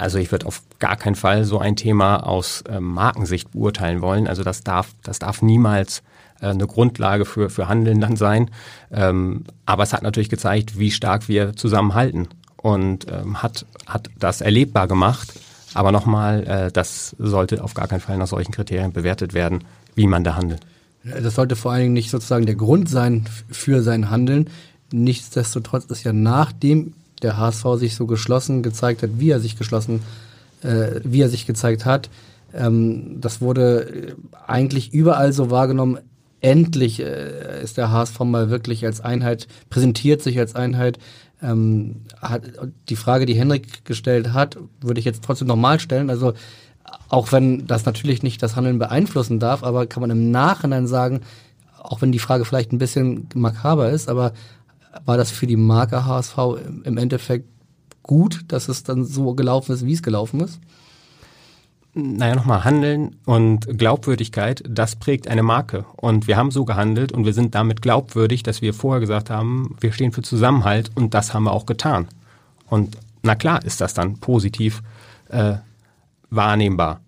[0.00, 4.26] Also ich würde auf gar keinen Fall so ein Thema aus äh, Markensicht beurteilen wollen.
[4.26, 6.02] Also das darf, das darf niemals
[6.40, 8.50] äh, eine Grundlage für, für Handeln dann sein.
[8.90, 14.40] Ähm, aber es hat natürlich gezeigt, wie stark wir zusammenhalten und ähm, hat, hat das
[14.40, 15.34] erlebbar gemacht.
[15.74, 20.06] Aber nochmal, äh, das sollte auf gar keinen Fall nach solchen Kriterien bewertet werden, wie
[20.06, 20.60] man da handelt.
[21.04, 24.48] Das sollte vor allen Dingen nicht sozusagen der Grund sein für sein Handeln.
[24.92, 30.02] Nichtsdestotrotz ist ja nachdem der HSV sich so geschlossen gezeigt hat, wie er sich geschlossen,
[30.62, 32.10] äh, wie er sich gezeigt hat.
[32.54, 34.14] Ähm, das wurde äh,
[34.46, 35.98] eigentlich überall so wahrgenommen.
[36.40, 40.98] Endlich äh, ist der HSV mal wirklich als Einheit, präsentiert sich als Einheit.
[41.42, 42.42] Ähm, hat,
[42.88, 46.10] die Frage, die Henrik gestellt hat, würde ich jetzt trotzdem nochmal stellen.
[46.10, 46.34] Also
[47.08, 51.20] auch wenn das natürlich nicht das Handeln beeinflussen darf, aber kann man im Nachhinein sagen,
[51.78, 54.32] auch wenn die Frage vielleicht ein bisschen makaber ist, aber
[55.04, 56.36] war das für die Marke HSV
[56.84, 57.48] im Endeffekt
[58.02, 60.60] gut, dass es dann so gelaufen ist, wie es gelaufen ist?
[61.92, 65.84] Naja, nochmal, Handeln und Glaubwürdigkeit, das prägt eine Marke.
[65.96, 69.76] Und wir haben so gehandelt und wir sind damit glaubwürdig, dass wir vorher gesagt haben,
[69.80, 72.06] wir stehen für Zusammenhalt und das haben wir auch getan.
[72.68, 74.82] Und na klar ist das dann positiv
[75.28, 75.54] äh,
[76.30, 77.00] wahrnehmbar,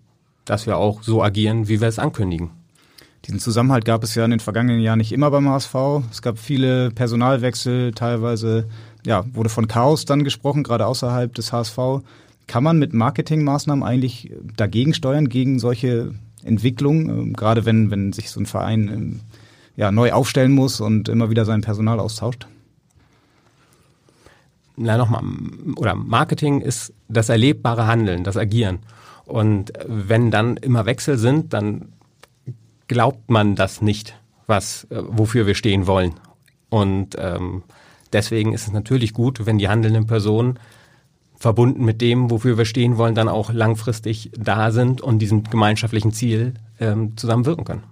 [0.43, 2.51] dass wir auch so agieren, wie wir es ankündigen.
[3.25, 5.75] Diesen Zusammenhalt gab es ja in den vergangenen Jahren nicht immer beim HSV.
[6.11, 8.67] Es gab viele Personalwechsel, teilweise
[9.05, 11.77] ja, wurde von Chaos dann gesprochen, gerade außerhalb des HSV.
[12.47, 18.29] Kann man mit Marketingmaßnahmen eigentlich dagegen steuern, gegen solche Entwicklungen, ähm, gerade wenn, wenn sich
[18.29, 19.19] so ein Verein ähm,
[19.77, 22.47] ja, neu aufstellen muss und immer wieder sein Personal austauscht?
[24.75, 25.23] Na nochmal,
[25.75, 28.79] oder Marketing ist das erlebbare Handeln, das Agieren.
[29.25, 31.93] Und wenn dann immer Wechsel sind, dann
[32.87, 34.15] glaubt man das nicht,
[34.47, 36.13] was, äh, wofür wir stehen wollen.
[36.69, 37.63] Und ähm,
[38.11, 40.59] deswegen ist es natürlich gut, wenn die handelnden Personen
[41.35, 46.13] verbunden mit dem, wofür wir stehen wollen, dann auch langfristig da sind und diesem gemeinschaftlichen
[46.13, 47.83] Ziel ähm, zusammenwirken können.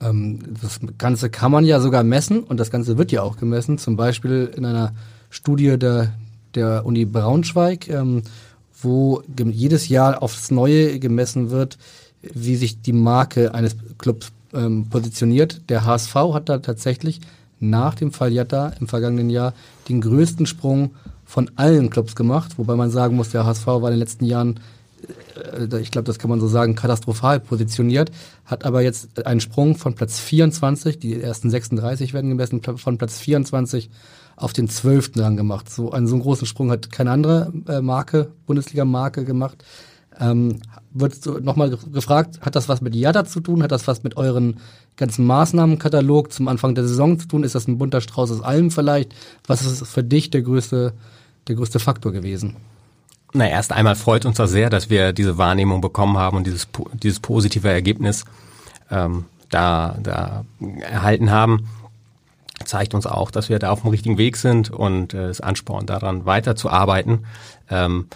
[0.00, 3.78] Ähm, das Ganze kann man ja sogar messen und das Ganze wird ja auch gemessen,
[3.78, 4.92] zum Beispiel in einer
[5.30, 6.12] Studie der,
[6.54, 8.22] der Uni Braunschweig, ähm,
[8.82, 11.78] wo jedes Jahr aufs Neue gemessen wird,
[12.22, 15.62] wie sich die Marke eines Clubs ähm, positioniert.
[15.68, 17.20] Der HSV hat da tatsächlich
[17.60, 19.54] nach dem Fall Jatta im vergangenen Jahr
[19.88, 20.90] den größten Sprung
[21.24, 24.58] von allen Clubs gemacht, wobei man sagen muss, der HSV war in den letzten Jahren,
[25.58, 28.10] äh, ich glaube, das kann man so sagen, katastrophal positioniert,
[28.44, 33.18] hat aber jetzt einen Sprung von Platz 24, die ersten 36 werden gemessen, von Platz
[33.18, 33.90] 24
[34.36, 35.12] auf den 12.
[35.16, 35.70] Rang gemacht.
[35.70, 39.62] So einen so einen großen Sprung hat keine andere äh, Marke, Bundesliga-Marke gemacht.
[40.18, 40.60] Ähm,
[40.92, 43.62] wird nochmal gefragt, hat das was mit Yada zu tun?
[43.62, 44.58] Hat das was mit euren
[44.96, 47.44] ganzen Maßnahmenkatalog zum Anfang der Saison zu tun?
[47.44, 49.14] Ist das ein bunter Strauß aus allem vielleicht?
[49.46, 50.92] Was ist für dich der größte,
[51.48, 52.56] der größte Faktor gewesen?
[53.32, 56.66] Na, erst einmal freut uns das sehr, dass wir diese Wahrnehmung bekommen haben und dieses,
[56.94, 58.24] dieses positive Ergebnis
[58.90, 60.44] ähm, da, da
[60.80, 61.68] erhalten haben.
[62.64, 65.88] Zeigt uns auch, dass wir da auf dem richtigen Weg sind und äh, es anspornt
[65.88, 67.24] daran weiterzuarbeiten.
[67.70, 68.06] Ähm,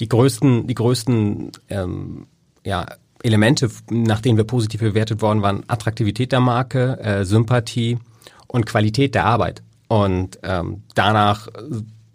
[0.00, 2.26] die größten, die größten ähm,
[2.64, 2.86] ja,
[3.22, 7.98] Elemente, nach denen wir positiv bewertet worden waren, Attraktivität der Marke, äh, Sympathie
[8.46, 9.62] und Qualität der Arbeit.
[9.88, 11.48] Und ähm, danach,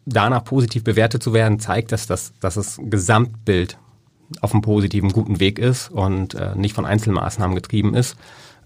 [0.05, 3.77] danach positiv bewertet zu werden, zeigt, dass das, dass das Gesamtbild
[4.41, 8.15] auf einem positiven, guten Weg ist und äh, nicht von Einzelmaßnahmen getrieben ist,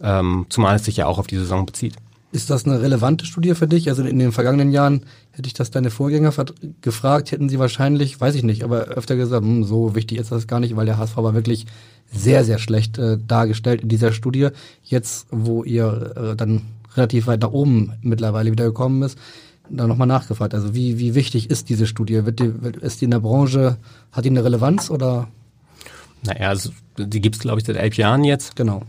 [0.01, 1.95] ähm, zumal es sich ja auch auf die Saison bezieht.
[2.31, 3.89] Ist das eine relevante Studie für dich?
[3.89, 6.31] Also in den vergangenen Jahren hätte ich das deine Vorgänger
[6.81, 10.45] gefragt, hätten sie wahrscheinlich, weiß ich nicht, aber öfter gesagt, hm, so wichtig ist das
[10.45, 11.65] gar nicht, weil der HSV war wirklich
[12.11, 14.49] sehr, sehr schlecht äh, dargestellt in dieser Studie.
[14.83, 16.61] Jetzt, wo ihr äh, dann
[16.95, 19.17] relativ weit nach oben mittlerweile wieder gekommen ist,
[19.69, 20.53] da nochmal nachgefragt.
[20.53, 22.25] Also wie, wie wichtig ist diese Studie?
[22.25, 23.77] Wird die, ist die in der Branche,
[24.11, 25.27] hat die eine Relevanz oder?
[26.23, 28.55] Naja, also, die gibt's glaube ich, seit elf Jahren jetzt.
[28.55, 28.83] Genau.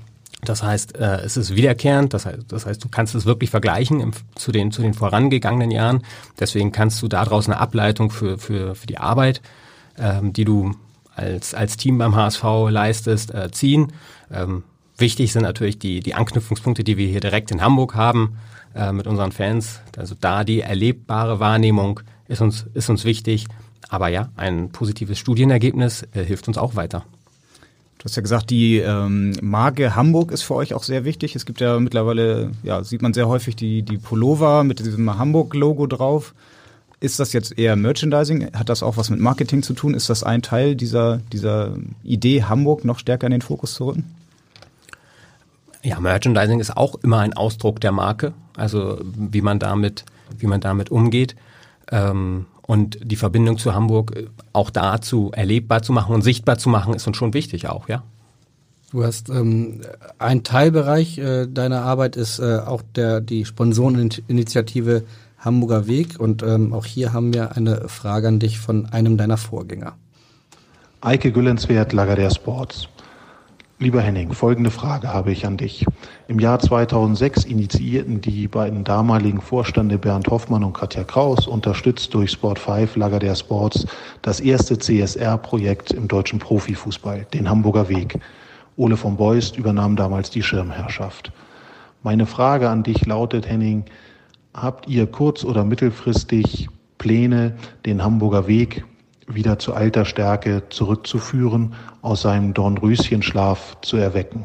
[0.45, 4.01] Das heißt, äh, es ist wiederkehrend, das heißt, das heißt, du kannst es wirklich vergleichen
[4.01, 6.03] im, zu, den, zu den vorangegangenen Jahren.
[6.39, 9.43] Deswegen kannst du daraus eine Ableitung für, für, für die Arbeit,
[9.99, 10.75] ähm, die du
[11.15, 13.93] als, als Team beim HSV leistest, äh, ziehen.
[14.33, 14.63] Ähm,
[14.97, 18.39] wichtig sind natürlich die, die Anknüpfungspunkte, die wir hier direkt in Hamburg haben
[18.75, 19.81] äh, mit unseren Fans.
[19.97, 23.47] Also da die erlebbare Wahrnehmung ist uns, ist uns wichtig.
[23.89, 27.05] Aber ja, ein positives Studienergebnis äh, hilft uns auch weiter.
[28.01, 31.37] Du hast ja gesagt, die ähm, Marke Hamburg ist für euch auch sehr wichtig.
[31.37, 35.87] Es gibt ja mittlerweile, ja, sieht man sehr häufig die, die Pullover mit diesem Hamburg-Logo
[35.87, 36.33] drauf.
[37.01, 38.55] Ist das jetzt eher Merchandising?
[38.55, 39.93] Hat das auch was mit Marketing zu tun?
[39.93, 44.05] Ist das ein Teil dieser, dieser Idee, Hamburg noch stärker in den Fokus zu rücken?
[45.83, 50.07] Ja, Merchandising ist auch immer ein Ausdruck der Marke, also wie man damit,
[50.39, 51.37] wie man damit umgeht.
[51.91, 56.69] Ähm, und die Verbindung zu Hamburg äh, auch dazu erlebbar zu machen und sichtbar zu
[56.69, 58.05] machen, ist uns schon wichtig auch, ja.
[58.93, 59.81] Du hast ähm,
[60.21, 65.03] ein Teilbereich äh, deiner Arbeit ist äh, auch der die Sponsoreninitiative
[65.39, 69.37] Hamburger Weg und ähm, auch hier haben wir eine Frage an dich von einem deiner
[69.37, 69.97] Vorgänger.
[71.01, 72.89] Eike Güllenswert, Lager der Sports.
[73.83, 75.87] Lieber Henning, folgende Frage habe ich an dich.
[76.29, 82.31] Im Jahr 2006 initiierten die beiden damaligen Vorstände Bernd Hoffmann und Katja Kraus, unterstützt durch
[82.31, 83.87] Sport 5 Lager der Sports,
[84.21, 88.19] das erste CSR-Projekt im deutschen Profifußball, den Hamburger Weg.
[88.77, 91.33] Ole von Beust übernahm damals die Schirmherrschaft.
[92.03, 93.87] Meine Frage an dich lautet, Henning,
[94.53, 98.85] habt ihr kurz- oder mittelfristig Pläne, den Hamburger Weg
[99.35, 104.45] wieder zu alter Stärke zurückzuführen, aus seinem Dornröschenschlaf zu erwecken.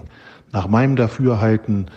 [0.52, 1.88] Nach meinem Dafürhalten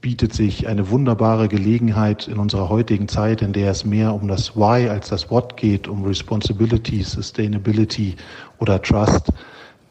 [0.00, 4.56] bietet sich eine wunderbare Gelegenheit in unserer heutigen Zeit, in der es mehr um das
[4.56, 8.16] Why als das What geht, um Responsibility, Sustainability
[8.58, 9.32] oder Trust,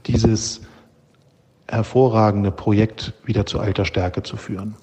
[0.07, 0.61] dieses
[1.67, 4.75] hervorragende Projekt wieder zu alter Stärke zu führen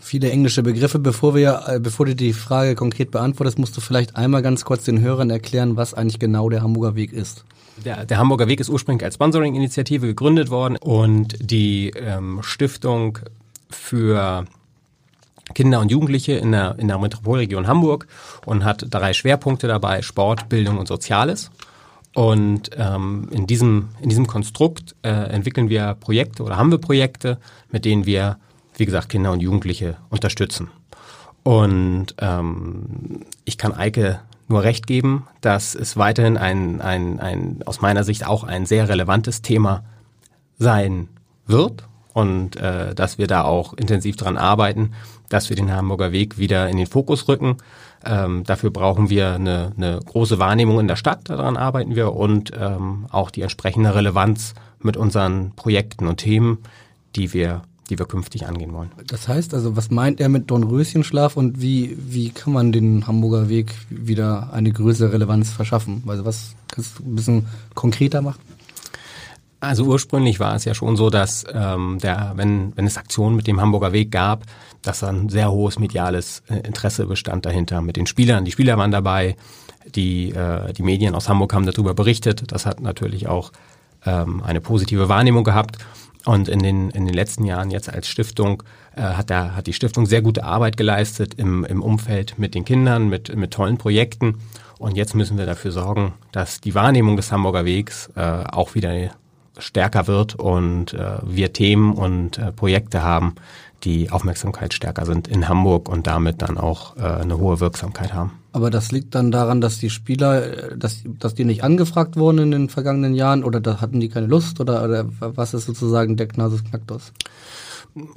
[0.00, 0.98] viele englische Begriffe.
[0.98, 4.84] Bevor wir, äh, bevor du die Frage konkret beantwortest, musst du vielleicht einmal ganz kurz
[4.84, 7.44] den Hörern erklären, was eigentlich genau der Hamburger Weg ist.
[7.84, 13.18] Der, der Hamburger Weg ist ursprünglich als Sponsoring-Initiative gegründet worden und die ähm, Stiftung
[13.70, 14.44] für
[15.54, 18.06] Kinder und Jugendliche in der, in der Metropolregion Hamburg
[18.44, 21.50] und hat drei Schwerpunkte dabei, Sport, Bildung und Soziales.
[22.14, 27.38] Und ähm, in, diesem, in diesem Konstrukt äh, entwickeln wir Projekte oder haben wir Projekte,
[27.70, 28.38] mit denen wir
[28.78, 30.68] wie gesagt, Kinder und Jugendliche unterstützen.
[31.42, 37.80] Und ähm, ich kann Eike nur recht geben, dass es weiterhin ein, ein, ein, aus
[37.80, 39.84] meiner Sicht auch ein sehr relevantes Thema
[40.58, 41.08] sein
[41.46, 44.92] wird und äh, dass wir da auch intensiv dran arbeiten,
[45.28, 47.58] dass wir den Hamburger Weg wieder in den Fokus rücken.
[48.04, 52.52] Ähm, dafür brauchen wir eine, eine große Wahrnehmung in der Stadt, daran arbeiten wir und
[52.58, 56.58] ähm, auch die entsprechende Relevanz mit unseren Projekten und Themen,
[57.16, 58.90] die wir die wir künftig angehen wollen.
[59.06, 63.48] Das heißt also, was meint er mit Dornröschenschlaf und wie, wie kann man den Hamburger
[63.48, 66.02] Weg wieder eine größere Relevanz verschaffen?
[66.06, 68.40] Also was kannst du ein bisschen konkreter machen?
[69.60, 73.48] Also ursprünglich war es ja schon so, dass ähm, der, wenn, wenn es Aktionen mit
[73.48, 74.44] dem Hamburger Weg gab,
[74.82, 78.44] dass ein sehr hohes mediales äh, Interesse bestand dahinter mit den Spielern.
[78.44, 79.36] Die Spieler waren dabei,
[79.96, 82.52] die, äh, die Medien aus Hamburg haben darüber berichtet.
[82.52, 83.50] Das hat natürlich auch
[84.06, 85.78] ähm, eine positive Wahrnehmung gehabt.
[86.28, 88.62] Und in den, in den letzten Jahren jetzt als Stiftung
[88.94, 92.66] äh, hat, der, hat die Stiftung sehr gute Arbeit geleistet im, im Umfeld mit den
[92.66, 94.34] Kindern, mit, mit tollen Projekten.
[94.78, 99.08] Und jetzt müssen wir dafür sorgen, dass die Wahrnehmung des Hamburger Wegs äh, auch wieder
[99.56, 103.34] stärker wird und äh, wir Themen und äh, Projekte haben,
[103.84, 108.32] die Aufmerksamkeit stärker sind in Hamburg und damit dann auch äh, eine hohe Wirksamkeit haben.
[108.52, 112.38] Aber das liegt dann daran, dass die Spieler, äh, dass, dass die nicht angefragt wurden
[112.38, 116.16] in den vergangenen Jahren oder da hatten die keine Lust oder, oder was ist sozusagen
[116.16, 117.12] der Knasus Knacktus?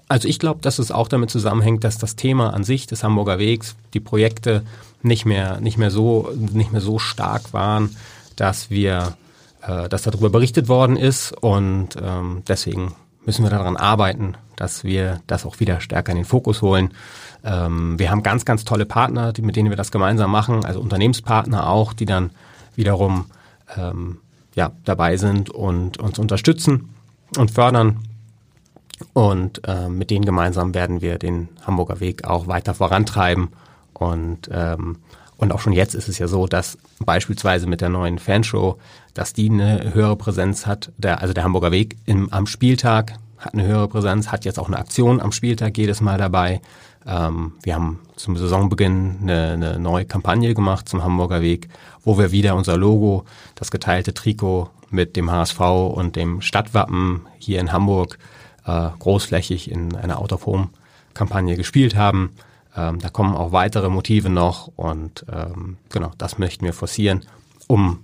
[0.07, 3.39] Also ich glaube, dass es auch damit zusammenhängt, dass das Thema an sich des Hamburger
[3.39, 4.63] Wegs, die Projekte
[5.01, 7.95] nicht mehr, nicht mehr so, nicht mehr so stark waren,
[8.35, 9.15] dass wir,
[9.61, 12.93] äh, dass darüber berichtet worden ist und ähm, deswegen
[13.25, 16.93] müssen wir daran arbeiten, dass wir das auch wieder stärker in den Fokus holen.
[17.43, 20.79] Ähm, wir haben ganz, ganz tolle Partner, die, mit denen wir das gemeinsam machen, also
[20.79, 22.31] Unternehmenspartner auch, die dann
[22.75, 23.25] wiederum
[23.77, 24.17] ähm,
[24.55, 26.89] ja, dabei sind und uns unterstützen
[27.37, 27.99] und fördern.
[29.13, 33.49] Und äh, mit denen gemeinsam werden wir den Hamburger Weg auch weiter vorantreiben.
[33.93, 34.97] Und, ähm,
[35.41, 38.77] und auch schon jetzt ist es ja so, dass beispielsweise mit der neuen Fanshow,
[39.15, 40.91] dass die eine höhere Präsenz hat.
[40.99, 44.67] Der, also der Hamburger Weg im, am Spieltag hat eine höhere Präsenz, hat jetzt auch
[44.67, 46.61] eine Aktion am Spieltag jedes Mal dabei.
[47.07, 51.69] Ähm, wir haben zum Saisonbeginn eine, eine neue Kampagne gemacht zum Hamburger Weg,
[52.03, 53.25] wo wir wieder unser Logo,
[53.55, 58.19] das geteilte Trikot mit dem HSV und dem Stadtwappen hier in Hamburg
[58.67, 62.29] äh, großflächig in einer Out-of-Home-Kampagne gespielt haben.
[62.75, 67.25] Ähm, da kommen auch weitere Motive noch und ähm, genau, das möchten wir forcieren,
[67.67, 67.99] um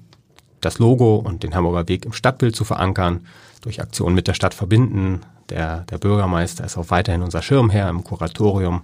[0.61, 3.25] das Logo und den Hamburger Weg im Stadtbild zu verankern,
[3.61, 5.21] durch Aktionen mit der Stadt verbinden.
[5.49, 8.81] Der, der Bürgermeister ist auch weiterhin unser Schirmherr im Kuratorium.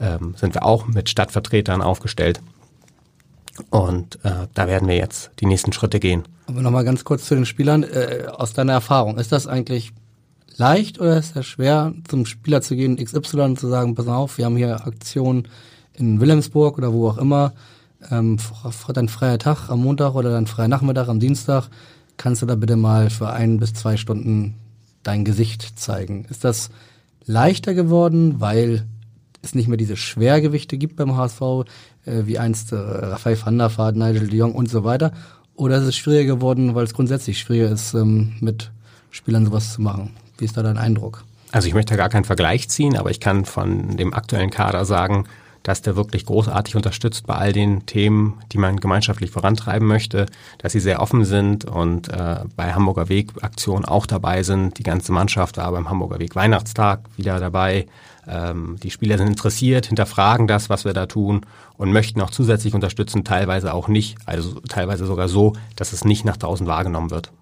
[0.00, 2.40] Ähm, sind wir auch mit Stadtvertretern aufgestellt.
[3.70, 6.24] Und äh, da werden wir jetzt die nächsten Schritte gehen.
[6.46, 7.84] Aber nochmal ganz kurz zu den Spielern.
[7.84, 9.92] Äh, aus deiner Erfahrung, ist das eigentlich
[10.56, 14.38] leicht oder ist es schwer, zum Spieler zu gehen, XY und zu sagen, pass auf,
[14.38, 15.48] wir haben hier Aktionen
[15.94, 17.52] in Wilhelmsburg oder wo auch immer,
[18.10, 18.38] ähm,
[18.92, 21.68] dein freier Tag am Montag oder dein freier Nachmittag am Dienstag,
[22.16, 24.54] kannst du da bitte mal für ein bis zwei Stunden
[25.02, 26.26] dein Gesicht zeigen.
[26.30, 26.70] Ist das
[27.24, 28.86] leichter geworden, weil
[29.42, 31.40] es nicht mehr diese Schwergewichte gibt beim HSV,
[32.04, 35.12] äh, wie einst äh, Raphael van der Vaart, Nigel de Jong und so weiter?
[35.54, 38.72] Oder ist es schwieriger geworden, weil es grundsätzlich schwieriger ist, ähm, mit
[39.10, 40.10] Spielern sowas zu machen?
[40.38, 41.24] Wie ist da dein Eindruck?
[41.52, 45.26] Also ich möchte gar keinen Vergleich ziehen, aber ich kann von dem aktuellen Kader sagen,
[45.64, 50.26] dass der wirklich großartig unterstützt bei all den Themen, die man gemeinschaftlich vorantreiben möchte,
[50.58, 54.78] dass sie sehr offen sind und äh, bei Hamburger Weg Aktionen auch dabei sind.
[54.78, 57.86] Die ganze Mannschaft war beim Hamburger Weg Weihnachtstag wieder dabei.
[58.28, 61.46] Ähm, die Spieler sind interessiert, hinterfragen das, was wir da tun
[61.78, 66.26] und möchten auch zusätzlich unterstützen, teilweise auch nicht, also teilweise sogar so, dass es nicht
[66.26, 67.32] nach draußen wahrgenommen wird.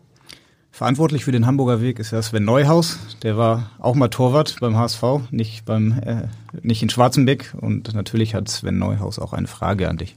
[0.75, 2.99] Verantwortlich für den Hamburger Weg ist ja Sven Neuhaus.
[3.23, 6.29] Der war auch mal Torwart beim HSV, nicht, beim, äh,
[6.63, 7.53] nicht in Schwarzenbeck.
[7.61, 10.17] Und natürlich hat Sven Neuhaus auch eine Frage an dich.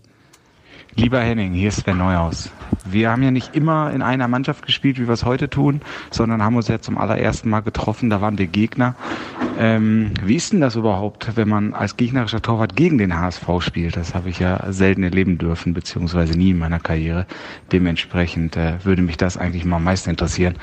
[0.98, 2.50] Lieber Henning, hier ist Sven Neuhaus.
[2.86, 6.41] Wir haben ja nicht immer in einer Mannschaft gespielt, wie wir es heute tun, sondern
[6.41, 8.96] haben uns ja zum allerersten Mal getroffen, da waren wir Gegner.
[9.60, 13.98] Ähm, wie ist denn das überhaupt, wenn man als gegnerischer Torwart gegen den HSV spielt?
[13.98, 17.26] Das habe ich ja selten erleben dürfen, beziehungsweise nie in meiner Karriere.
[17.74, 20.56] Dementsprechend äh, würde mich das eigentlich mal am meisten interessieren,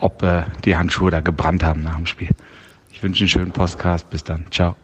[0.00, 2.30] ob äh, die Handschuhe da gebrannt haben nach dem Spiel.
[2.92, 4.10] Ich wünsche einen schönen Podcast.
[4.10, 4.44] Bis dann.
[4.50, 4.76] Ciao.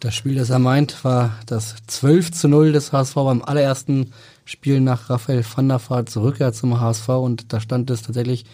[0.00, 4.12] Das Spiel, das er meint, war das 12 zu 0 des HSV beim allerersten
[4.44, 8.44] Spiel nach Raphael van der Vaart zurück zum HSV und da stand es tatsächlich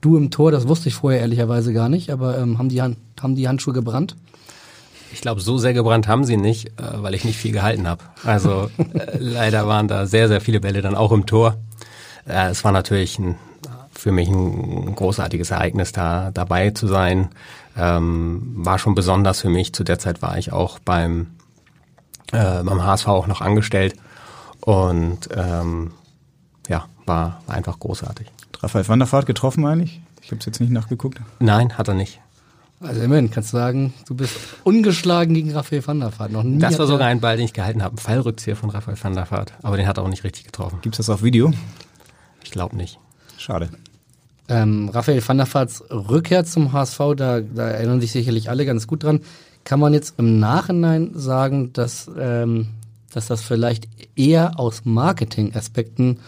[0.00, 2.96] du im Tor, das wusste ich vorher ehrlicherweise gar nicht, aber ähm, haben, die Hand,
[3.20, 4.16] haben die Handschuhe gebrannt?
[5.12, 8.04] Ich glaube, so sehr gebrannt haben sie nicht, äh, weil ich nicht viel gehalten habe.
[8.24, 11.56] Also äh, leider waren da sehr, sehr viele Bälle dann auch im Tor.
[12.26, 13.36] Äh, es war natürlich ein,
[13.92, 17.30] für mich ein großartiges Ereignis, da dabei zu sein.
[17.76, 19.72] Ähm, war schon besonders für mich.
[19.72, 21.28] Zu der Zeit war ich auch beim,
[22.32, 23.94] äh, beim HSV auch noch angestellt.
[24.66, 25.92] Und ähm,
[26.68, 28.26] ja, war, war einfach großartig.
[28.60, 30.00] Raphael van der Vaart getroffen eigentlich?
[30.22, 31.20] Ich habe es jetzt nicht nachgeguckt.
[31.38, 32.20] Nein, hat er nicht.
[32.80, 36.32] Also immerhin kannst du sagen, du bist ungeschlagen gegen Raphael van der Vaart.
[36.32, 37.94] Noch nie das war sogar ein Ball, den ich gehalten habe.
[37.94, 39.52] Ein Fallrückzieher von Raphael van der Vaart.
[39.62, 40.80] Aber den hat er auch nicht richtig getroffen.
[40.82, 41.52] Gibt es das auf Video?
[42.42, 42.98] Ich glaube nicht.
[43.38, 43.70] Schade.
[44.48, 48.88] Ähm, Raphael van der Vaarts Rückkehr zum HSV, da, da erinnern sich sicherlich alle ganz
[48.88, 49.20] gut dran.
[49.62, 52.70] Kann man jetzt im Nachhinein sagen, dass, ähm,
[53.16, 56.18] dass das vielleicht eher aus Marketing-Aspekten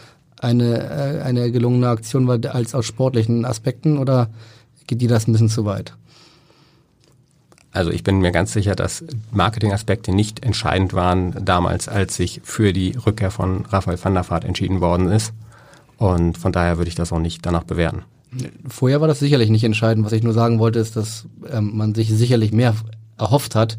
[0.41, 4.31] eine, äh, eine gelungene Aktion war als aus sportlichen Aspekten oder
[4.87, 5.93] geht dir das ein bisschen zu weit?
[7.73, 12.73] Also ich bin mir ganz sicher, dass Marketingaspekte nicht entscheidend waren damals, als sich für
[12.73, 15.35] die Rückkehr von Raphael van der Vaart entschieden worden ist.
[15.99, 18.05] Und von daher würde ich das auch nicht danach bewerten.
[18.67, 20.07] Vorher war das sicherlich nicht entscheidend.
[20.07, 22.75] Was ich nur sagen wollte, ist, dass ähm, man sich sicherlich mehr
[23.19, 23.77] erhofft hat.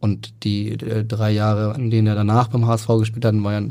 [0.00, 3.68] Und die äh, drei Jahre, in denen er danach beim HSV gespielt hat, war ja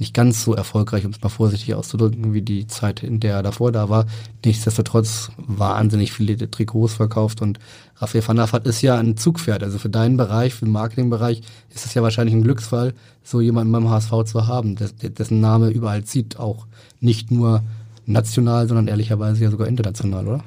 [0.00, 3.42] nicht ganz so erfolgreich, um es mal vorsichtig auszudrücken, wie die Zeit, in der er
[3.42, 4.06] davor da war.
[4.44, 7.58] Nichtsdestotrotz wahnsinnig viele Trikots verkauft und
[7.96, 9.62] Raphael van der ist ja ein Zugpferd.
[9.62, 11.42] Also für deinen Bereich, für den Marketingbereich
[11.74, 16.02] ist es ja wahrscheinlich ein Glücksfall, so jemanden beim HSV zu haben, dessen Name überall
[16.04, 16.66] zieht, auch
[17.00, 17.62] nicht nur
[18.06, 20.44] national, sondern ehrlicherweise ja sogar international, oder?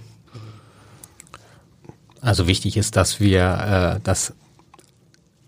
[2.22, 4.34] Also wichtig ist, dass wir äh, das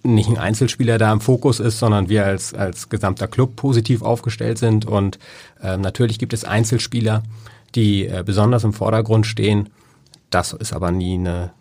[0.06, 4.58] nicht ein Einzelspieler da im Fokus ist, sondern wir als, als gesamter Club positiv aufgestellt
[4.58, 4.86] sind.
[4.86, 5.20] Und
[5.62, 7.24] äh, natürlich gibt es Einzelspieler,
[7.74, 9.70] die äh, besonders im Vordergrund stehen.
[10.30, 11.52] Das ist aber nie eine,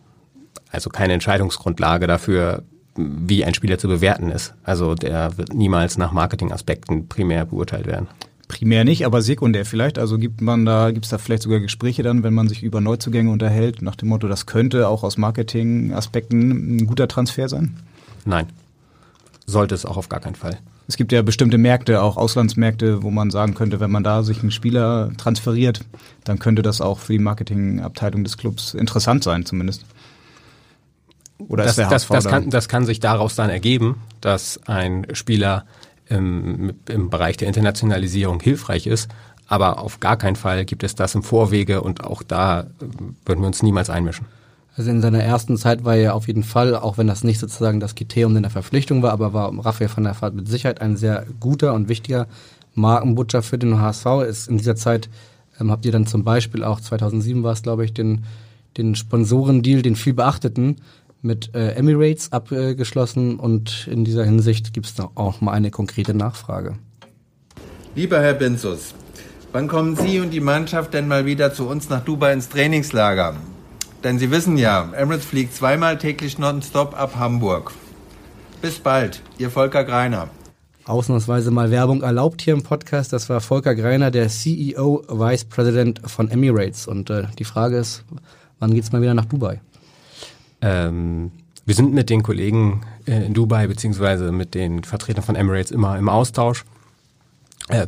[0.71, 2.63] also keine Entscheidungsgrundlage dafür,
[2.97, 4.55] wie ein Spieler zu bewerten ist.
[4.63, 8.09] Also der wird niemals nach Marketingaspekten primär beurteilt werden.
[8.47, 9.99] primär nicht, aber sekundär vielleicht.
[9.99, 12.81] Also gibt man da, gibt es da vielleicht sogar Gespräche dann, wenn man sich über
[12.81, 17.77] Neuzugänge unterhält, nach dem Motto, das könnte auch aus Marketing-Aspekten ein guter Transfer sein?
[18.25, 18.47] Nein.
[19.47, 20.59] Sollte es auch auf gar keinen Fall.
[20.87, 24.41] Es gibt ja bestimmte Märkte, auch Auslandsmärkte, wo man sagen könnte, wenn man da sich
[24.41, 25.81] einen Spieler transferiert,
[26.25, 29.85] dann könnte das auch für die Marketingabteilung des Clubs interessant sein, zumindest.
[31.39, 35.65] Oder das, das, das, kann, das kann sich daraus dann ergeben, dass ein Spieler
[36.07, 39.09] im, im Bereich der Internationalisierung hilfreich ist.
[39.47, 42.67] Aber auf gar keinen Fall gibt es das im Vorwege und auch da
[43.27, 44.27] würden wir uns niemals einmischen.
[44.77, 47.79] Also in seiner ersten Zeit war er auf jeden Fall, auch wenn das nicht sozusagen
[47.79, 50.97] das Kriterium in der Verpflichtung war, aber war Raphael van der Vaart mit Sicherheit ein
[50.97, 52.27] sehr guter und wichtiger
[52.75, 54.07] Markenbutcher für den HSV.
[54.29, 55.09] Ist in dieser Zeit
[55.61, 58.25] ähm, habt ihr dann zum Beispiel auch 2007 war es, glaube ich, den,
[58.77, 60.77] den Sponsorendeal, den viel beachteten,
[61.23, 66.77] mit äh, Emirates abgeschlossen und in dieser Hinsicht gibt es auch mal eine konkrete Nachfrage.
[67.95, 68.93] Lieber Herr Benzus,
[69.53, 73.37] wann kommen Sie und die Mannschaft denn mal wieder zu uns nach Dubai ins Trainingslager?
[74.05, 77.73] Denn Sie wissen ja, Emirates fliegt zweimal täglich nonstop ab Hamburg.
[78.61, 80.29] Bis bald, Ihr Volker Greiner.
[80.85, 83.15] Ausnahmsweise mal Werbung erlaubt hier im Podcast.
[83.15, 86.87] Das war Volker Greiner, der CEO, Vice President von Emirates.
[86.87, 88.05] Und äh, die Frage ist,
[88.59, 89.63] wann geht's mal wieder nach Dubai?
[90.61, 91.33] Ähm,
[91.65, 95.97] wir sind mit den Kollegen äh, in Dubai beziehungsweise mit den Vertretern von Emirates immer
[95.97, 96.67] im Austausch.
[97.69, 97.87] Äh,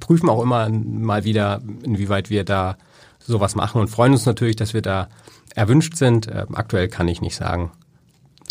[0.00, 2.78] prüfen auch immer mal wieder, inwieweit wir da
[3.26, 5.08] sowas machen und freuen uns natürlich, dass wir da
[5.54, 6.26] erwünscht sind.
[6.26, 7.70] Äh, aktuell kann ich nicht sagen,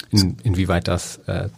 [0.10, 1.50] in, inwieweit das äh,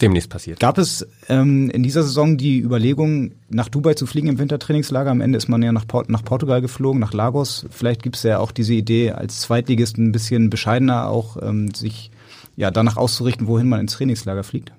[0.00, 0.60] demnächst passiert.
[0.60, 5.10] Gab es ähm, in dieser Saison die Überlegung, nach Dubai zu fliegen im Wintertrainingslager?
[5.10, 7.66] Am Ende ist man ja nach, Port nach Portugal geflogen, nach Lagos.
[7.70, 12.10] Vielleicht gibt es ja auch diese Idee, als Zweitligist ein bisschen bescheidener auch ähm, sich
[12.56, 14.72] ja danach auszurichten, wohin man ins Trainingslager fliegt.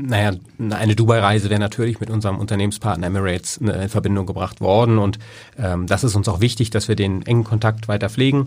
[0.00, 0.32] Naja,
[0.70, 5.18] eine Dubai-Reise wäre natürlich mit unserem Unternehmenspartner Emirates in Verbindung gebracht worden und
[5.58, 8.46] ähm, das ist uns auch wichtig, dass wir den engen Kontakt weiter pflegen.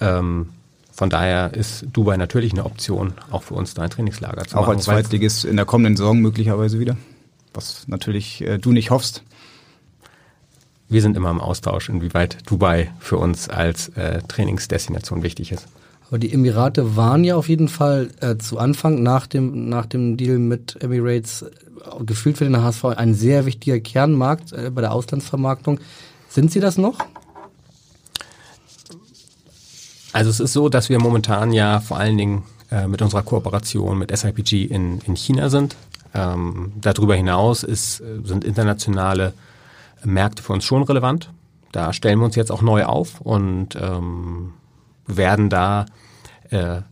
[0.00, 0.48] Ähm,
[0.90, 4.62] von daher ist Dubai natürlich eine Option, auch für uns da ein Trainingslager zu auch
[4.62, 4.70] machen.
[4.70, 6.96] Auch als Zweitligist in der kommenden Saison möglicherweise wieder,
[7.52, 9.22] was natürlich äh, du nicht hoffst.
[10.88, 15.68] Wir sind immer im Austausch, inwieweit Dubai für uns als äh, Trainingsdestination wichtig ist.
[16.08, 20.16] Aber die Emirate waren ja auf jeden Fall äh, zu Anfang nach dem, nach dem
[20.16, 24.92] Deal mit Emirates äh, gefühlt für den HSV ein sehr wichtiger Kernmarkt äh, bei der
[24.92, 25.80] Auslandsvermarktung.
[26.28, 26.98] Sind sie das noch?
[30.12, 33.98] Also es ist so, dass wir momentan ja vor allen Dingen äh, mit unserer Kooperation
[33.98, 35.76] mit SIPG in, in China sind.
[36.14, 39.34] Ähm, darüber hinaus ist, äh, sind internationale
[40.04, 41.30] Märkte für uns schon relevant.
[41.72, 44.54] Da stellen wir uns jetzt auch neu auf und ähm,
[45.06, 45.86] werden da
[46.50, 46.82] äh,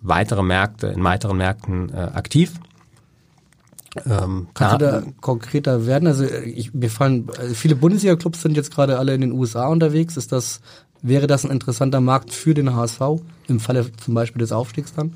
[0.00, 2.52] weitere Märkte, in weiteren Märkten äh, aktiv.
[4.06, 6.06] Ähm, Kannst du da konkreter werden?
[6.06, 10.16] Also ich, mir fallen also viele Bundesliga-Clubs sind jetzt gerade alle in den USA unterwegs.
[10.16, 10.60] Ist das
[11.02, 13.00] wäre das ein interessanter Markt für den HSV
[13.46, 15.12] im Falle zum Beispiel des Aufstiegs dann?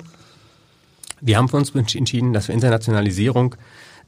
[1.21, 3.55] Wir haben für uns entschieden, dass wir Internationalisierung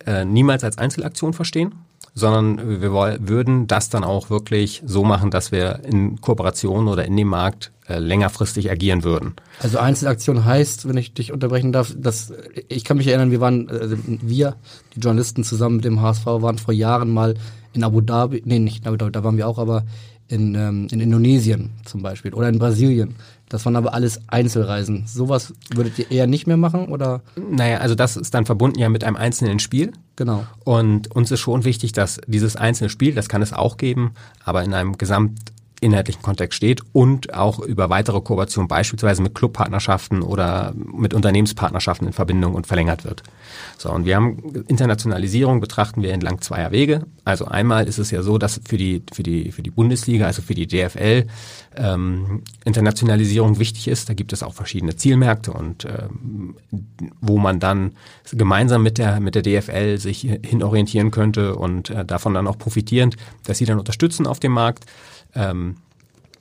[0.05, 1.73] äh, niemals als Einzelaktion verstehen,
[2.15, 2.91] sondern wir
[3.27, 7.73] würden das dann auch wirklich so machen, dass wir in Kooperation oder in dem Markt
[7.87, 9.33] äh, längerfristig agieren würden.
[9.59, 12.33] Also Einzelaktion heißt, wenn ich dich unterbrechen darf, dass
[12.69, 14.55] ich kann mich erinnern, wir waren also wir
[14.95, 17.35] die Journalisten zusammen mit dem HSV waren vor Jahren mal
[17.73, 19.83] in Abu Dhabi, nee, nicht in Abu Dhabi, da waren wir auch, aber
[20.27, 23.15] in, ähm, in Indonesien zum Beispiel oder in Brasilien.
[23.49, 25.05] Das waren aber alles Einzelreisen.
[25.05, 27.21] Sowas würdet ihr eher nicht mehr machen oder?
[27.35, 29.93] Naja, also das ist dann verbunden ja mit einem einzelnen Spiel.
[30.15, 30.45] Genau.
[30.63, 34.63] Und uns ist schon wichtig, dass dieses einzelne Spiel, das kann es auch geben, aber
[34.63, 35.39] in einem gesamt
[35.85, 42.13] inhaltlichen Kontext steht und auch über weitere Kooperationen beispielsweise mit Clubpartnerschaften oder mit Unternehmenspartnerschaften in
[42.13, 43.23] Verbindung und verlängert wird.
[43.77, 47.05] So, und wir haben Internationalisierung betrachten wir entlang zweier Wege.
[47.23, 50.41] Also einmal ist es ja so, dass für die, für die, für die Bundesliga, also
[50.41, 51.27] für die DFL,
[51.75, 54.09] ähm, Internationalisierung wichtig ist.
[54.09, 56.55] Da gibt es auch verschiedene Zielmärkte und ähm,
[57.21, 57.91] wo man dann
[58.31, 63.17] gemeinsam mit der, mit der DFL sich hinorientieren könnte und äh, davon dann auch profitierend,
[63.45, 64.85] dass sie dann unterstützen auf dem Markt.
[65.35, 65.75] Ähm,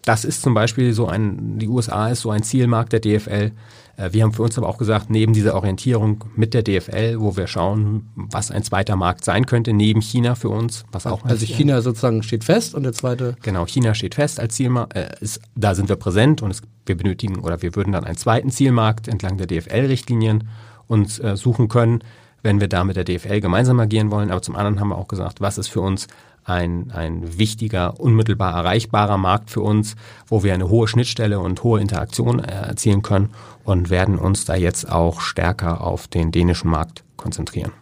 [0.04, 3.52] das ist zum Beispiel so ein, die USA ist so ein Zielmarkt der DFL.
[3.96, 7.36] Äh, wir haben für uns aber auch gesagt, neben dieser Orientierung mit der DFL, wo
[7.36, 11.46] wir schauen, was ein zweiter Markt sein könnte, neben China für uns, was auch Also
[11.46, 13.36] China sozusagen steht fest und der zweite?
[13.42, 16.96] Genau, China steht fest als Zielmarkt, äh, ist, da sind wir präsent und es, wir
[16.96, 20.48] benötigen oder wir würden dann einen zweiten Zielmarkt entlang der DFL-Richtlinien
[20.86, 22.00] uns äh, suchen können,
[22.42, 24.30] wenn wir da mit der DFL gemeinsam agieren wollen.
[24.30, 26.08] Aber zum anderen haben wir auch gesagt, was ist für uns
[26.44, 31.80] ein, ein wichtiger, unmittelbar erreichbarer Markt für uns, wo wir eine hohe Schnittstelle und hohe
[31.80, 33.30] Interaktion äh, erzielen können
[33.64, 37.72] und werden uns da jetzt auch stärker auf den dänischen Markt konzentrieren.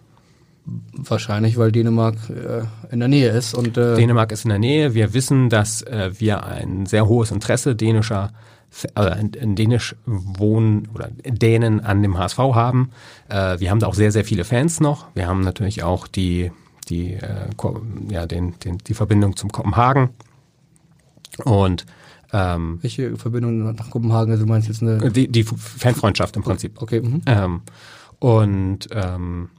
[0.65, 3.55] Wahrscheinlich, weil Dänemark äh, in der Nähe ist.
[3.55, 4.95] Und, äh Dänemark ist in der Nähe.
[4.95, 8.31] Wir wissen, dass äh, wir ein sehr hohes Interesse dänischer
[8.95, 12.91] äh, in Dänisch wohnen oder Dänen an dem HSV haben.
[13.29, 15.09] Äh, wir haben da auch sehr, sehr viele Fans noch.
[15.15, 16.53] Wir haben natürlich auch die,
[16.89, 17.49] die, äh,
[18.09, 20.11] ja, den, den, die Verbindung zum Kopenhagen.
[21.45, 21.87] Und
[22.33, 24.33] ähm, Welche Verbindung nach Kopenhagen?
[24.33, 26.81] Also du meinst jetzt eine die, die Fanfreundschaft im Prinzip.
[26.81, 27.01] Okay.
[27.01, 27.23] Mhm.
[27.27, 27.61] Ähm,
[28.19, 29.51] und ähm,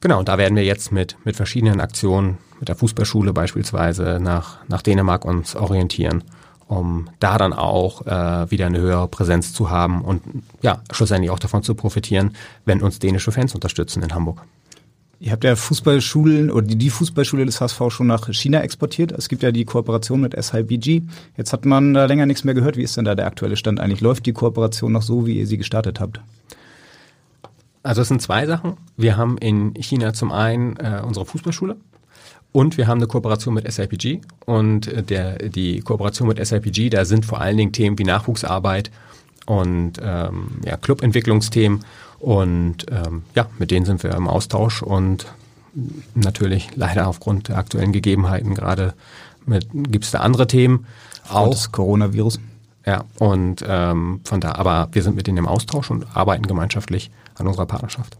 [0.00, 4.82] genau, da werden wir jetzt mit, mit verschiedenen Aktionen, mit der Fußballschule beispielsweise nach, nach
[4.82, 6.24] Dänemark uns orientieren,
[6.66, 10.22] um da dann auch äh, wieder eine höhere Präsenz zu haben und
[10.62, 12.34] ja, schlussendlich auch davon zu profitieren,
[12.64, 14.42] wenn uns dänische Fans unterstützen in Hamburg.
[15.18, 19.12] Ihr habt ja Fußballschulen oder die Fußballschule des HSV schon nach China exportiert.
[19.12, 21.02] Es gibt ja die Kooperation mit SIBG.
[21.36, 22.76] Jetzt hat man da länger nichts mehr gehört.
[22.76, 24.02] Wie ist denn da der aktuelle Stand eigentlich?
[24.02, 26.20] Läuft die Kooperation noch so, wie ihr sie gestartet habt?
[27.82, 28.74] Also es sind zwei Sachen.
[28.96, 31.76] Wir haben in China zum einen äh, unsere Fußballschule
[32.52, 34.20] und wir haben eine Kooperation mit SIPG.
[34.44, 38.90] Und äh, der, die Kooperation mit SIPG, da sind vor allen Dingen Themen wie Nachwuchsarbeit
[39.46, 41.84] und ähm, ja, Clubentwicklungsthemen.
[42.18, 45.26] Und ähm, ja, mit denen sind wir im Austausch und
[46.14, 48.94] natürlich leider aufgrund der aktuellen Gegebenheiten gerade
[49.72, 50.86] gibt es da andere Themen.
[51.28, 52.40] Auch das Coronavirus.
[52.86, 57.10] Ja, und ähm, von da, aber wir sind mit denen im Austausch und arbeiten gemeinschaftlich
[57.34, 58.16] an unserer Partnerschaft.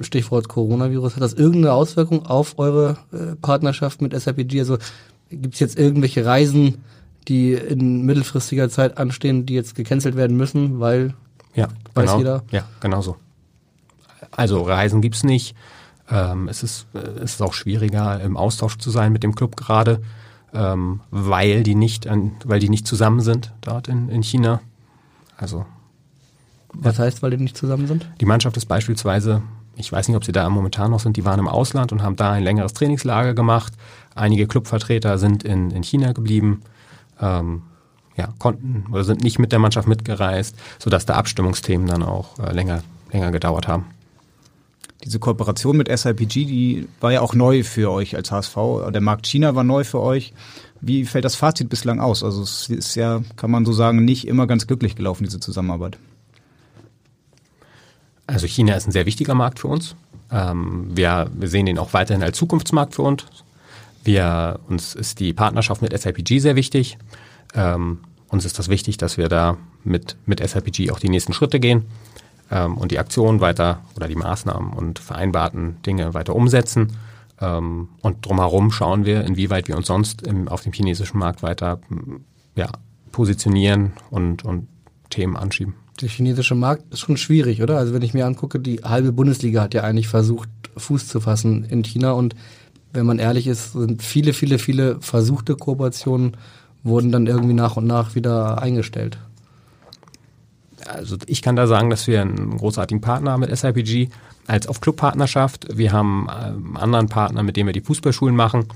[0.00, 4.60] Stichwort Coronavirus, hat das irgendeine Auswirkung auf eure äh, Partnerschaft mit SAPG?
[4.60, 4.76] Also
[5.30, 6.82] gibt es jetzt irgendwelche Reisen,
[7.26, 11.14] die in mittelfristiger Zeit anstehen, die jetzt gecancelt werden müssen, weil
[11.54, 12.42] ja, weiß genau, jeder?
[12.50, 13.16] Ja, genau so.
[14.30, 15.54] Also Reisen gibt's nicht.
[16.10, 19.56] Ähm, es, ist, äh, es ist auch schwieriger, im Austausch zu sein mit dem Club
[19.56, 20.02] gerade,
[20.52, 24.60] ähm, weil die nicht, an, weil die nicht zusammen sind dort in, in China.
[25.36, 25.64] Also
[26.74, 28.06] Was heißt, weil die nicht zusammen sind?
[28.20, 29.42] Die Mannschaft ist beispielsweise,
[29.76, 32.16] ich weiß nicht, ob sie da momentan noch sind, die waren im Ausland und haben
[32.16, 33.72] da ein längeres Trainingslager gemacht.
[34.14, 36.62] Einige Clubvertreter sind in, in China geblieben,
[37.20, 37.62] ähm,
[38.16, 42.52] ja, konnten oder sind nicht mit der Mannschaft mitgereist, sodass da Abstimmungsthemen dann auch äh,
[42.52, 43.86] länger, länger gedauert haben.
[45.04, 48.56] Diese Kooperation mit SIPG, die war ja auch neu für euch als HSV.
[48.92, 50.32] Der Markt China war neu für euch.
[50.80, 52.22] Wie fällt das Fazit bislang aus?
[52.22, 55.98] Also es ist ja, kann man so sagen, nicht immer ganz glücklich gelaufen, diese Zusammenarbeit.
[58.26, 59.96] Also China ist ein sehr wichtiger Markt für uns.
[60.30, 63.24] Ähm, wir, sehen ihn auch weiterhin als Zukunftsmarkt für uns.
[64.04, 66.98] Wir, uns ist die Partnerschaft mit SIPG sehr wichtig.
[67.54, 67.98] Ähm,
[68.28, 71.86] uns ist das wichtig, dass wir da mit, mit SIPG auch die nächsten Schritte gehen
[72.52, 76.92] ähm, und die Aktionen weiter oder die Maßnahmen und vereinbarten Dinge weiter umsetzen.
[77.40, 81.80] Ähm, und drumherum schauen wir, inwieweit wir uns sonst im, auf dem chinesischen Markt weiter
[82.54, 82.68] ja,
[83.10, 84.68] positionieren und, und
[85.10, 85.74] Themen anschieben.
[86.00, 87.78] Der chinesische Markt ist schon schwierig, oder?
[87.78, 91.64] Also wenn ich mir angucke, die halbe Bundesliga hat ja eigentlich versucht, Fuß zu fassen
[91.64, 92.34] in China und
[92.92, 96.36] wenn man ehrlich ist, sind viele, viele, viele versuchte Kooperationen
[96.82, 99.18] wurden dann irgendwie nach und nach wieder eingestellt.
[100.86, 104.08] Also ich kann da sagen, dass wir einen großartigen Partner haben mit SIPG
[104.46, 105.76] als auf Clubpartnerschaft.
[105.76, 108.66] Wir haben einen anderen Partner, mit dem wir die Fußballschulen machen.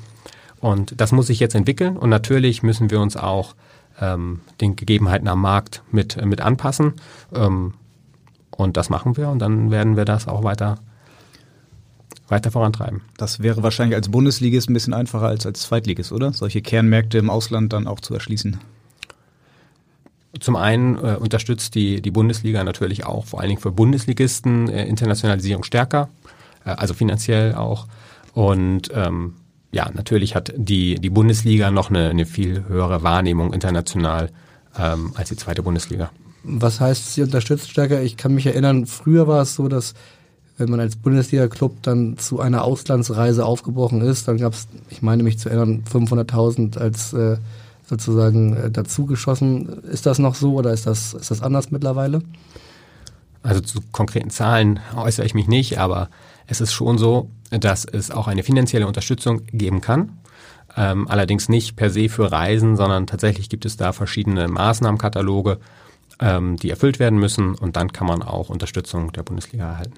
[0.60, 1.96] Und das muss sich jetzt entwickeln.
[1.96, 3.54] Und natürlich müssen wir uns auch
[4.00, 6.94] ähm, den Gegebenheiten am Markt mit, mit anpassen.
[7.34, 7.74] Ähm,
[8.50, 10.78] und das machen wir und dann werden wir das auch weiter,
[12.28, 13.02] weiter vorantreiben.
[13.18, 16.32] Das wäre wahrscheinlich als Bundesligist ein bisschen einfacher als als Zweitligist, oder?
[16.32, 18.58] Solche Kernmärkte im Ausland dann auch zu erschließen.
[20.40, 24.86] Zum einen äh, unterstützt die, die Bundesliga natürlich auch vor allen Dingen für Bundesligisten äh,
[24.86, 26.08] Internationalisierung stärker,
[26.64, 27.86] äh, also finanziell auch.
[28.32, 29.34] Und ähm,
[29.72, 34.30] ja, natürlich hat die, die Bundesliga noch eine, eine viel höhere Wahrnehmung international
[34.78, 36.10] ähm, als die zweite Bundesliga.
[36.42, 38.02] Was heißt, sie unterstützt stärker?
[38.02, 39.94] Ich kann mich erinnern, früher war es so, dass
[40.58, 45.22] wenn man als Bundesliga-Club dann zu einer Auslandsreise aufgebrochen ist, dann gab es, ich meine
[45.22, 47.36] mich zu erinnern, 500.000 als äh,
[47.86, 49.82] sozusagen äh, dazugeschossen.
[49.84, 52.22] Ist das noch so oder ist das, ist das anders mittlerweile?
[53.42, 56.10] Also zu konkreten Zahlen äußere ich mich nicht, aber
[56.46, 60.18] es ist schon so, dass es auch eine finanzielle Unterstützung geben kann.
[60.76, 65.58] Ähm, allerdings nicht per se für Reisen, sondern tatsächlich gibt es da verschiedene Maßnahmenkataloge,
[66.20, 69.94] ähm, die erfüllt werden müssen und dann kann man auch Unterstützung der Bundesliga erhalten.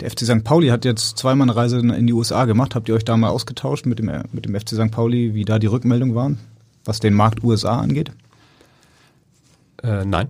[0.00, 0.44] Der FC St.
[0.44, 2.76] Pauli hat jetzt zweimal eine Reise in die USA gemacht.
[2.76, 4.92] Habt ihr euch da mal ausgetauscht mit dem, mit dem FC St.
[4.92, 6.38] Pauli, wie da die Rückmeldungen waren,
[6.84, 8.12] was den Markt USA angeht?
[9.82, 10.28] Äh, nein.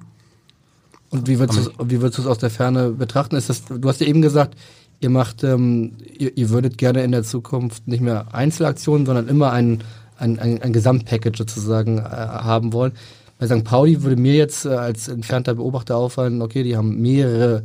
[1.11, 3.37] Und wie würdest, du, wie würdest du es aus der Ferne betrachten?
[3.37, 4.57] Ist das, du hast ja eben gesagt,
[5.01, 9.53] ihr macht, ähm, ihr, ihr würdet gerne in der Zukunft nicht mehr Einzelaktionen, sondern immer
[9.53, 9.83] ein,
[10.19, 12.93] ein, ein, ein Gesamtpackage sozusagen äh, haben wollen.
[13.39, 13.65] Bei St.
[13.65, 17.65] Pauli würde mir jetzt äh, als entfernter Beobachter auffallen, okay, die haben mehrere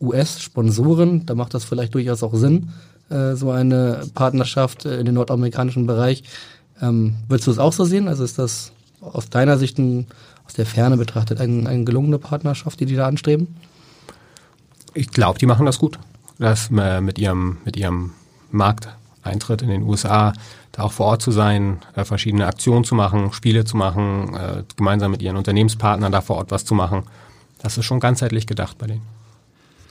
[0.00, 2.70] US-Sponsoren, da macht das vielleicht durchaus auch Sinn,
[3.10, 6.22] äh, so eine Partnerschaft äh, in den nordamerikanischen Bereich.
[6.80, 8.08] Ähm, würdest du es auch so sehen?
[8.08, 10.06] Also ist das aus deiner Sicht ein,
[10.46, 13.56] aus der Ferne betrachtet eine ein gelungene Partnerschaft, die die da anstreben?
[14.94, 15.98] Ich glaube, die machen das gut.
[16.38, 18.12] Das äh, mit ihrem, mit ihrem
[18.50, 20.32] Markteintritt in den USA,
[20.72, 24.62] da auch vor Ort zu sein, äh, verschiedene Aktionen zu machen, Spiele zu machen, äh,
[24.76, 27.02] gemeinsam mit ihren Unternehmenspartnern da vor Ort was zu machen.
[27.60, 29.02] Das ist schon ganzheitlich gedacht bei denen.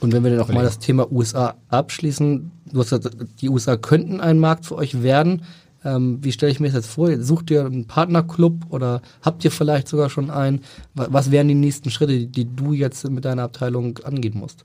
[0.00, 3.76] Und wenn wir dann auch mal das Thema USA abschließen, du hast gesagt, die USA
[3.76, 5.42] könnten ein Markt für euch werden.
[5.88, 7.10] Ähm, wie stelle ich mir das jetzt vor?
[7.20, 10.60] Sucht ihr einen Partnerclub oder habt ihr vielleicht sogar schon einen?
[10.94, 14.64] Was wären die nächsten Schritte, die, du jetzt mit deiner Abteilung angehen musst?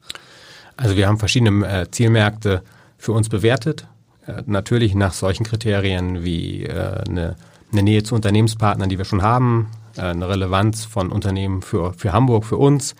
[0.75, 2.63] Also wir haben verschiedene äh, Zielmärkte
[2.97, 3.87] für uns bewertet.
[4.25, 7.35] Äh, natürlich nach solchen Kriterien wie äh, eine,
[7.71, 12.11] eine Nähe zu Unternehmenspartnern, die wir schon haben, äh, eine Relevanz von Unternehmen für, für
[12.11, 12.95] Hamburg, für uns,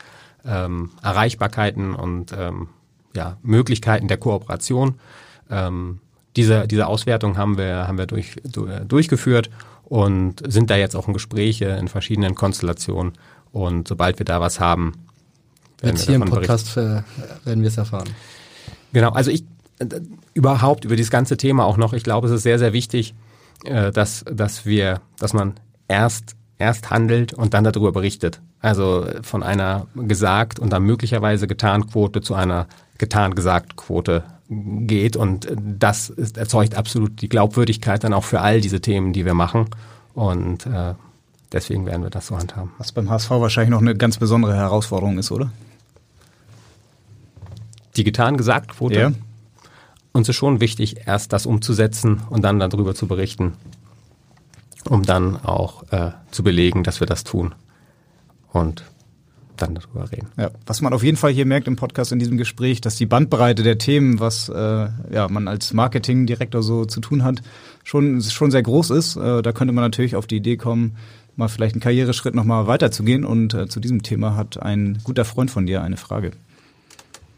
[0.45, 2.69] ähm, Erreichbarkeiten und ähm,
[3.15, 4.95] ja, Möglichkeiten der Kooperation.
[5.49, 5.99] Ähm,
[6.35, 8.35] diese, diese Auswertung haben wir, haben wir durch,
[8.87, 9.49] durchgeführt
[9.83, 13.13] und sind da jetzt auch in Gespräche in verschiedenen Konstellationen.
[13.51, 14.93] Und sobald wir da was haben,
[15.81, 17.03] werden jetzt wir hier im Podcast äh,
[17.45, 18.09] werden wir es erfahren.
[18.93, 19.43] Genau, also ich
[19.79, 19.85] äh,
[20.33, 23.13] überhaupt über dieses ganze Thema auch noch, ich glaube, es ist sehr, sehr wichtig,
[23.65, 25.53] äh, dass, dass wir, dass man
[25.87, 28.41] erst, erst handelt und dann darüber berichtet.
[28.59, 32.67] Also von einer gesagt und dann möglicherweise getan Quote zu einer
[32.97, 38.61] getan gesagt Quote geht und das ist, erzeugt absolut die Glaubwürdigkeit dann auch für all
[38.61, 39.67] diese Themen, die wir machen
[40.13, 40.93] und äh,
[41.51, 42.71] deswegen werden wir das so handhaben.
[42.77, 45.51] Was beim HSV wahrscheinlich noch eine ganz besondere Herausforderung ist, oder?
[47.95, 48.99] Die getan gesagt Quote.
[48.99, 49.11] Ja.
[50.11, 53.53] Uns ist schon wichtig, erst das umzusetzen und dann darüber zu berichten,
[54.87, 57.55] um dann auch äh, zu belegen, dass wir das tun
[58.51, 58.83] und
[59.57, 60.27] dann darüber reden.
[60.37, 63.05] Ja, was man auf jeden Fall hier merkt im Podcast in diesem Gespräch, dass die
[63.05, 64.53] Bandbreite der Themen, was äh,
[65.11, 67.41] ja, man als Marketingdirektor so zu tun hat,
[67.83, 69.15] schon, schon sehr groß ist.
[69.15, 70.97] Äh, da könnte man natürlich auf die Idee kommen,
[71.35, 73.25] mal vielleicht einen Karriereschritt nochmal weiterzugehen.
[73.25, 76.31] Und äh, zu diesem Thema hat ein guter Freund von dir eine Frage.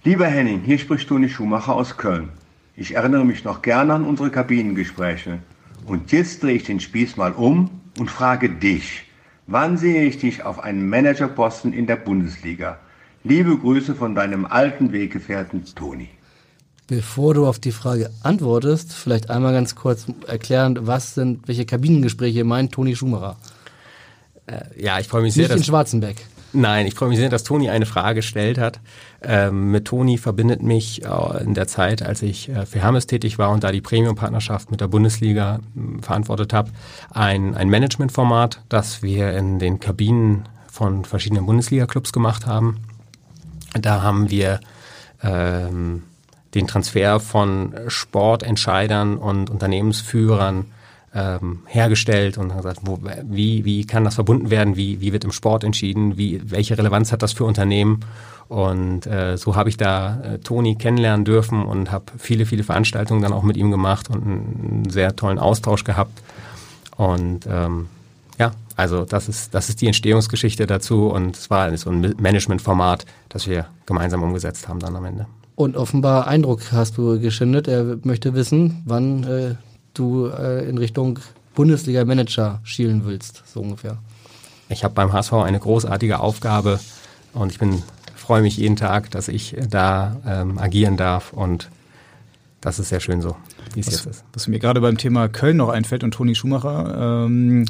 [0.03, 2.29] Lieber Henning, hier spricht Toni Schumacher aus Köln.
[2.75, 5.39] Ich erinnere mich noch gerne an unsere Kabinengespräche.
[5.85, 9.04] Und jetzt drehe ich den Spieß mal um und frage dich.
[9.47, 12.79] Wann sehe ich dich auf einem Managerposten in der Bundesliga?
[13.23, 16.09] Liebe Grüße von deinem alten Weggefährten Toni.
[16.87, 22.43] Bevor du auf die Frage antwortest, vielleicht einmal ganz kurz erklären, was sind, welche Kabinengespräche
[22.43, 23.37] meint Toni Schumacher?
[24.47, 25.47] Äh, ja, ich freue mich sehr.
[25.47, 26.25] Nicht in Schwarzenbeck.
[26.55, 28.79] Nein, ich freue mich sehr, dass Toni eine Frage gestellt hat.
[29.21, 33.37] Ähm, mit Toni verbindet mich äh, in der Zeit, als ich äh, für Hermes tätig
[33.37, 36.71] war und da die Premium-Partnerschaft mit der Bundesliga äh, verantwortet habe,
[37.11, 42.77] ein, ein Management-Format, das wir in den Kabinen von verschiedenen Bundesliga-Clubs gemacht haben.
[43.73, 44.61] Da haben wir
[45.23, 46.03] ähm,
[46.53, 50.67] den Transfer von Sportentscheidern und Unternehmensführern
[51.15, 55.31] ähm, hergestellt und gesagt, wo, wie, wie kann das verbunden werden, wie, wie wird im
[55.31, 58.01] Sport entschieden, wie, welche Relevanz hat das für Unternehmen.
[58.49, 63.21] Und äh, so habe ich da äh, Toni kennenlernen dürfen und habe viele, viele Veranstaltungen
[63.21, 66.21] dann auch mit ihm gemacht und einen sehr tollen Austausch gehabt.
[66.97, 67.87] Und ähm,
[68.37, 73.05] ja, also das ist, das ist die Entstehungsgeschichte dazu und es war so ein Managementformat,
[73.29, 75.27] das wir gemeinsam umgesetzt haben dann am Ende.
[75.55, 77.69] Und offenbar Eindruck hast du geschindet.
[77.69, 79.55] Er möchte wissen, wann äh,
[79.97, 81.19] du äh, in Richtung
[81.55, 83.97] Bundesliga-Manager schielen willst, so ungefähr.
[84.69, 86.79] Ich habe beim HSV eine großartige Aufgabe
[87.33, 87.83] und ich bin
[88.25, 91.69] freue mich jeden Tag, dass ich da ähm, agieren darf und
[92.59, 93.35] das ist sehr schön so,
[93.75, 94.23] wie es jetzt ist.
[94.33, 97.65] Was mir gerade beim Thema Köln noch einfällt und Toni Schumacher, ähm,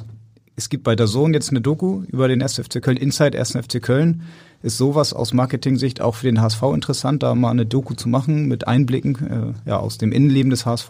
[0.56, 3.52] es gibt bei der Sohn jetzt eine Doku über den SFC Köln, Inside 1.
[3.52, 4.22] FC Köln.
[4.64, 8.48] Ist sowas aus Marketing-Sicht auch für den HSV interessant, da mal eine Doku zu machen
[8.48, 10.90] mit Einblicken äh, ja, aus dem Innenleben des HSV?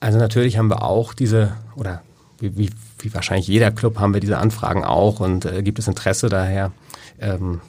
[0.00, 2.02] Also natürlich haben wir auch diese, oder
[2.38, 2.70] wie, wie,
[3.00, 6.72] wie wahrscheinlich jeder Club haben wir diese Anfragen auch und äh, gibt es Interesse daher.
[7.20, 7.60] Ähm,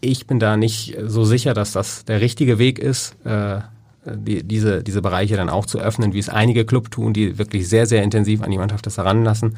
[0.00, 3.60] ich bin da nicht so sicher, dass das der richtige Weg ist, äh,
[4.04, 7.68] die, diese, diese Bereiche dann auch zu öffnen, wie es einige Club tun, die wirklich
[7.68, 9.56] sehr, sehr intensiv an die Mannschaft das heranlassen.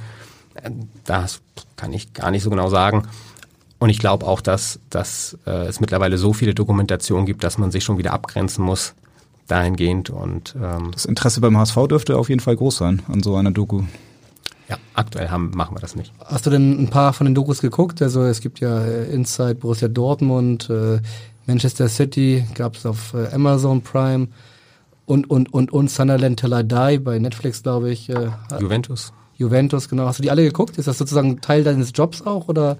[0.54, 0.70] Äh,
[1.04, 1.40] das
[1.76, 3.08] kann ich gar nicht so genau sagen.
[3.78, 7.72] Und ich glaube auch, dass, dass äh, es mittlerweile so viele Dokumentationen gibt, dass man
[7.72, 8.94] sich schon wieder abgrenzen muss
[9.48, 10.10] dahingehend.
[10.10, 13.50] Und, ähm, das Interesse beim HSV dürfte auf jeden Fall groß sein an so einer
[13.50, 13.82] Doku.
[14.68, 16.12] Ja, aktuell haben, machen wir das nicht.
[16.24, 18.00] Hast du denn ein paar von den Dokus geguckt?
[18.00, 21.00] Also es gibt ja äh, Inside Borussia Dortmund, äh,
[21.46, 24.28] Manchester City, gab es auf äh, Amazon Prime
[25.04, 28.08] und, und, und, und Sunderland Till I Die bei Netflix, glaube ich.
[28.08, 28.30] Äh,
[28.60, 29.12] Juventus.
[29.36, 30.06] Juventus, genau.
[30.06, 30.78] Hast du die alle geguckt?
[30.78, 32.78] Ist das sozusagen Teil deines Jobs auch oder?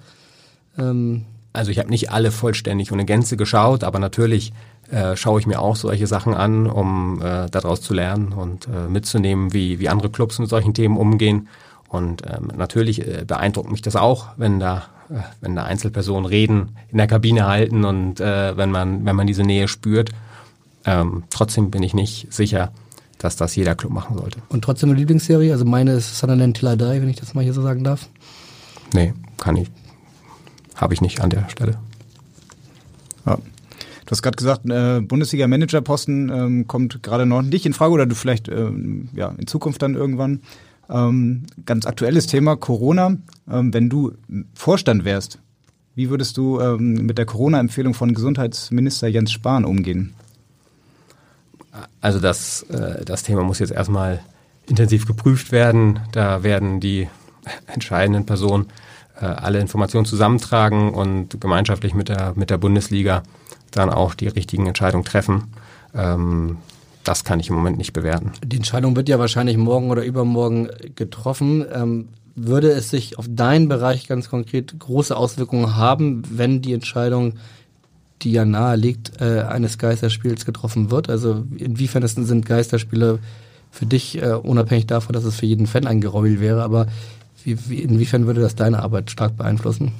[0.78, 4.52] Ähm also ich habe nicht alle vollständig und in Gänze geschaut, aber natürlich
[4.92, 8.88] äh, schaue ich mir auch solche Sachen an, um äh, daraus zu lernen und äh,
[8.88, 11.48] mitzunehmen, wie, wie andere Clubs mit solchen Themen umgehen.
[11.88, 16.76] Und ähm, natürlich äh, beeindruckt mich das auch, wenn da, äh, wenn da Einzelpersonen reden,
[16.90, 20.10] in der Kabine halten und äh, wenn man, wenn man diese Nähe spürt.
[20.84, 22.70] Ähm, trotzdem bin ich nicht sicher,
[23.16, 24.42] dass das jeder Club machen sollte.
[24.50, 25.52] Und trotzdem eine Lieblingsserie?
[25.52, 28.08] Also meine ist Sunderland Till I Die, wenn ich das mal hier so sagen darf.
[28.92, 29.70] Nee, kann ich.
[30.74, 31.78] Habe ich nicht an der Stelle.
[33.24, 33.38] Ja.
[34.06, 38.14] Du hast gerade gesagt, äh, Bundesliga-Manager-Posten ähm, kommt gerade noch nicht in Frage oder du
[38.14, 40.40] vielleicht ähm, ja, in Zukunft dann irgendwann.
[40.90, 43.16] Ähm, ganz aktuelles Thema, Corona.
[43.50, 44.12] Ähm, wenn du
[44.54, 45.38] Vorstand wärst,
[45.94, 50.14] wie würdest du ähm, mit der Corona-Empfehlung von Gesundheitsminister Jens Spahn umgehen?
[52.00, 54.20] Also das, äh, das Thema muss jetzt erstmal
[54.66, 56.00] intensiv geprüft werden.
[56.12, 57.08] Da werden die
[57.66, 58.66] entscheidenden Personen
[59.20, 63.22] äh, alle Informationen zusammentragen und gemeinschaftlich mit der, mit der Bundesliga
[63.72, 65.52] dann auch die richtigen Entscheidungen treffen.
[65.94, 66.58] Ähm,
[67.04, 68.32] das kann ich im Moment nicht bewerten.
[68.44, 71.64] Die Entscheidung wird ja wahrscheinlich morgen oder übermorgen getroffen.
[71.72, 77.34] Ähm, würde es sich auf deinen Bereich ganz konkret große Auswirkungen haben, wenn die Entscheidung,
[78.22, 81.10] die ja nahe liegt, äh, eines Geisterspiels getroffen wird?
[81.10, 83.18] Also inwiefern sind Geisterspiele
[83.70, 86.86] für dich, äh, unabhängig davon, dass es für jeden Fan ein Geräuel wäre, aber
[87.44, 89.92] wie, wie, inwiefern würde das deine Arbeit stark beeinflussen?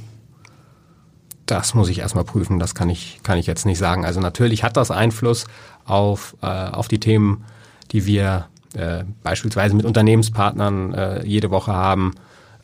[1.47, 4.05] Das muss ich erstmal prüfen, das kann ich, kann ich jetzt nicht sagen.
[4.05, 5.47] Also natürlich hat das Einfluss
[5.85, 7.45] auf, äh, auf die Themen,
[7.91, 12.15] die wir äh, beispielsweise mit Unternehmenspartnern äh, jede Woche haben,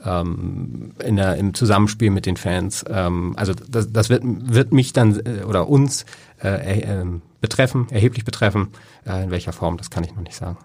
[0.05, 2.85] ähm, in der, im Zusammenspiel mit den Fans.
[2.89, 6.07] Ähm, also das, das wird, wird mich dann äh, oder uns
[6.43, 7.05] äh, äh,
[7.41, 8.69] betreffen, erheblich betreffen.
[9.07, 10.59] Äh, in welcher Form, das kann ich noch nicht sagen.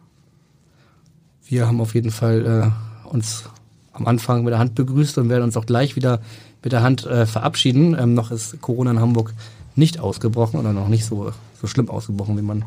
[1.46, 2.74] Wir haben auf jeden Fall
[3.06, 3.50] äh, uns
[3.92, 6.22] am Anfang mit der Hand begrüßt und werden uns auch gleich wieder
[6.64, 7.96] mit der Hand äh, verabschieden.
[8.00, 9.34] Ähm, noch ist Corona in Hamburg
[9.76, 12.66] nicht ausgebrochen oder noch nicht so, so schlimm ausgebrochen, wie man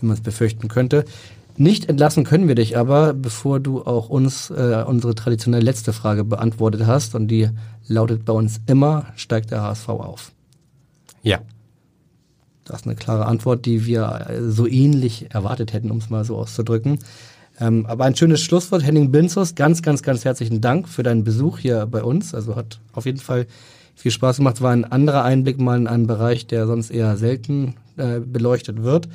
[0.00, 1.04] wie man es befürchten könnte.
[1.58, 6.22] Nicht entlassen können wir dich aber, bevor du auch uns äh, unsere traditionelle letzte Frage
[6.22, 7.48] beantwortet hast und die
[7.86, 10.32] lautet bei uns immer, steigt der HSV auf?
[11.22, 11.40] Ja.
[12.64, 16.24] Das ist eine klare Antwort, die wir äh, so ähnlich erwartet hätten, um es mal
[16.24, 16.98] so auszudrücken.
[17.58, 18.84] Ähm, aber ein schönes Schlusswort.
[18.84, 22.34] Henning Binzus, ganz, ganz, ganz herzlichen Dank für deinen Besuch hier bei uns.
[22.34, 23.46] Also hat auf jeden Fall
[23.94, 24.60] viel Spaß gemacht.
[24.60, 29.08] War ein anderer Einblick mal in einen Bereich, der sonst eher selten äh, beleuchtet wird.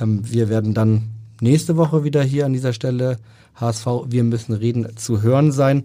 [0.00, 1.10] Ähm, wir werden dann
[1.40, 3.18] nächste Woche wieder hier an dieser Stelle
[3.56, 5.84] HSV, wir müssen reden, zu hören sein.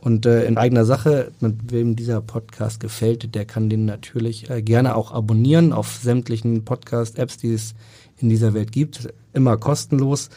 [0.00, 4.60] Und äh, in eigener Sache, mit wem dieser Podcast gefällt, der kann den natürlich äh,
[4.60, 7.74] gerne auch abonnieren auf sämtlichen Podcast-Apps, die es
[8.18, 9.08] in dieser Welt gibt.
[9.32, 10.28] Immer kostenlos.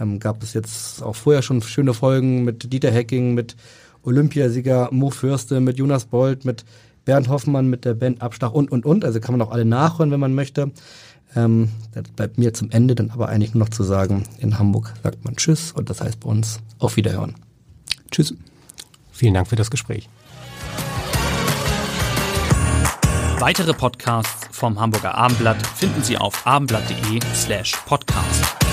[0.00, 3.56] Ähm, gab es jetzt auch vorher schon schöne Folgen mit Dieter Hecking, mit
[4.02, 6.64] Olympiasieger Mo Fürste, mit Jonas Bold, mit
[7.04, 9.04] Bernd Hoffmann, mit der Band Abstach und, und, und.
[9.04, 10.72] Also kann man auch alle nachhören, wenn man möchte.
[11.36, 14.92] Ähm, das bleibt mir zum Ende dann aber eigentlich nur noch zu sagen, in Hamburg
[15.02, 17.34] sagt man Tschüss und das heißt bei uns auf Wiederhören.
[18.10, 18.34] Tschüss.
[19.12, 20.08] Vielen Dank für das Gespräch.
[23.38, 28.63] Weitere Podcasts vom Hamburger Abendblatt finden Sie auf abendblatt.de slash podcast.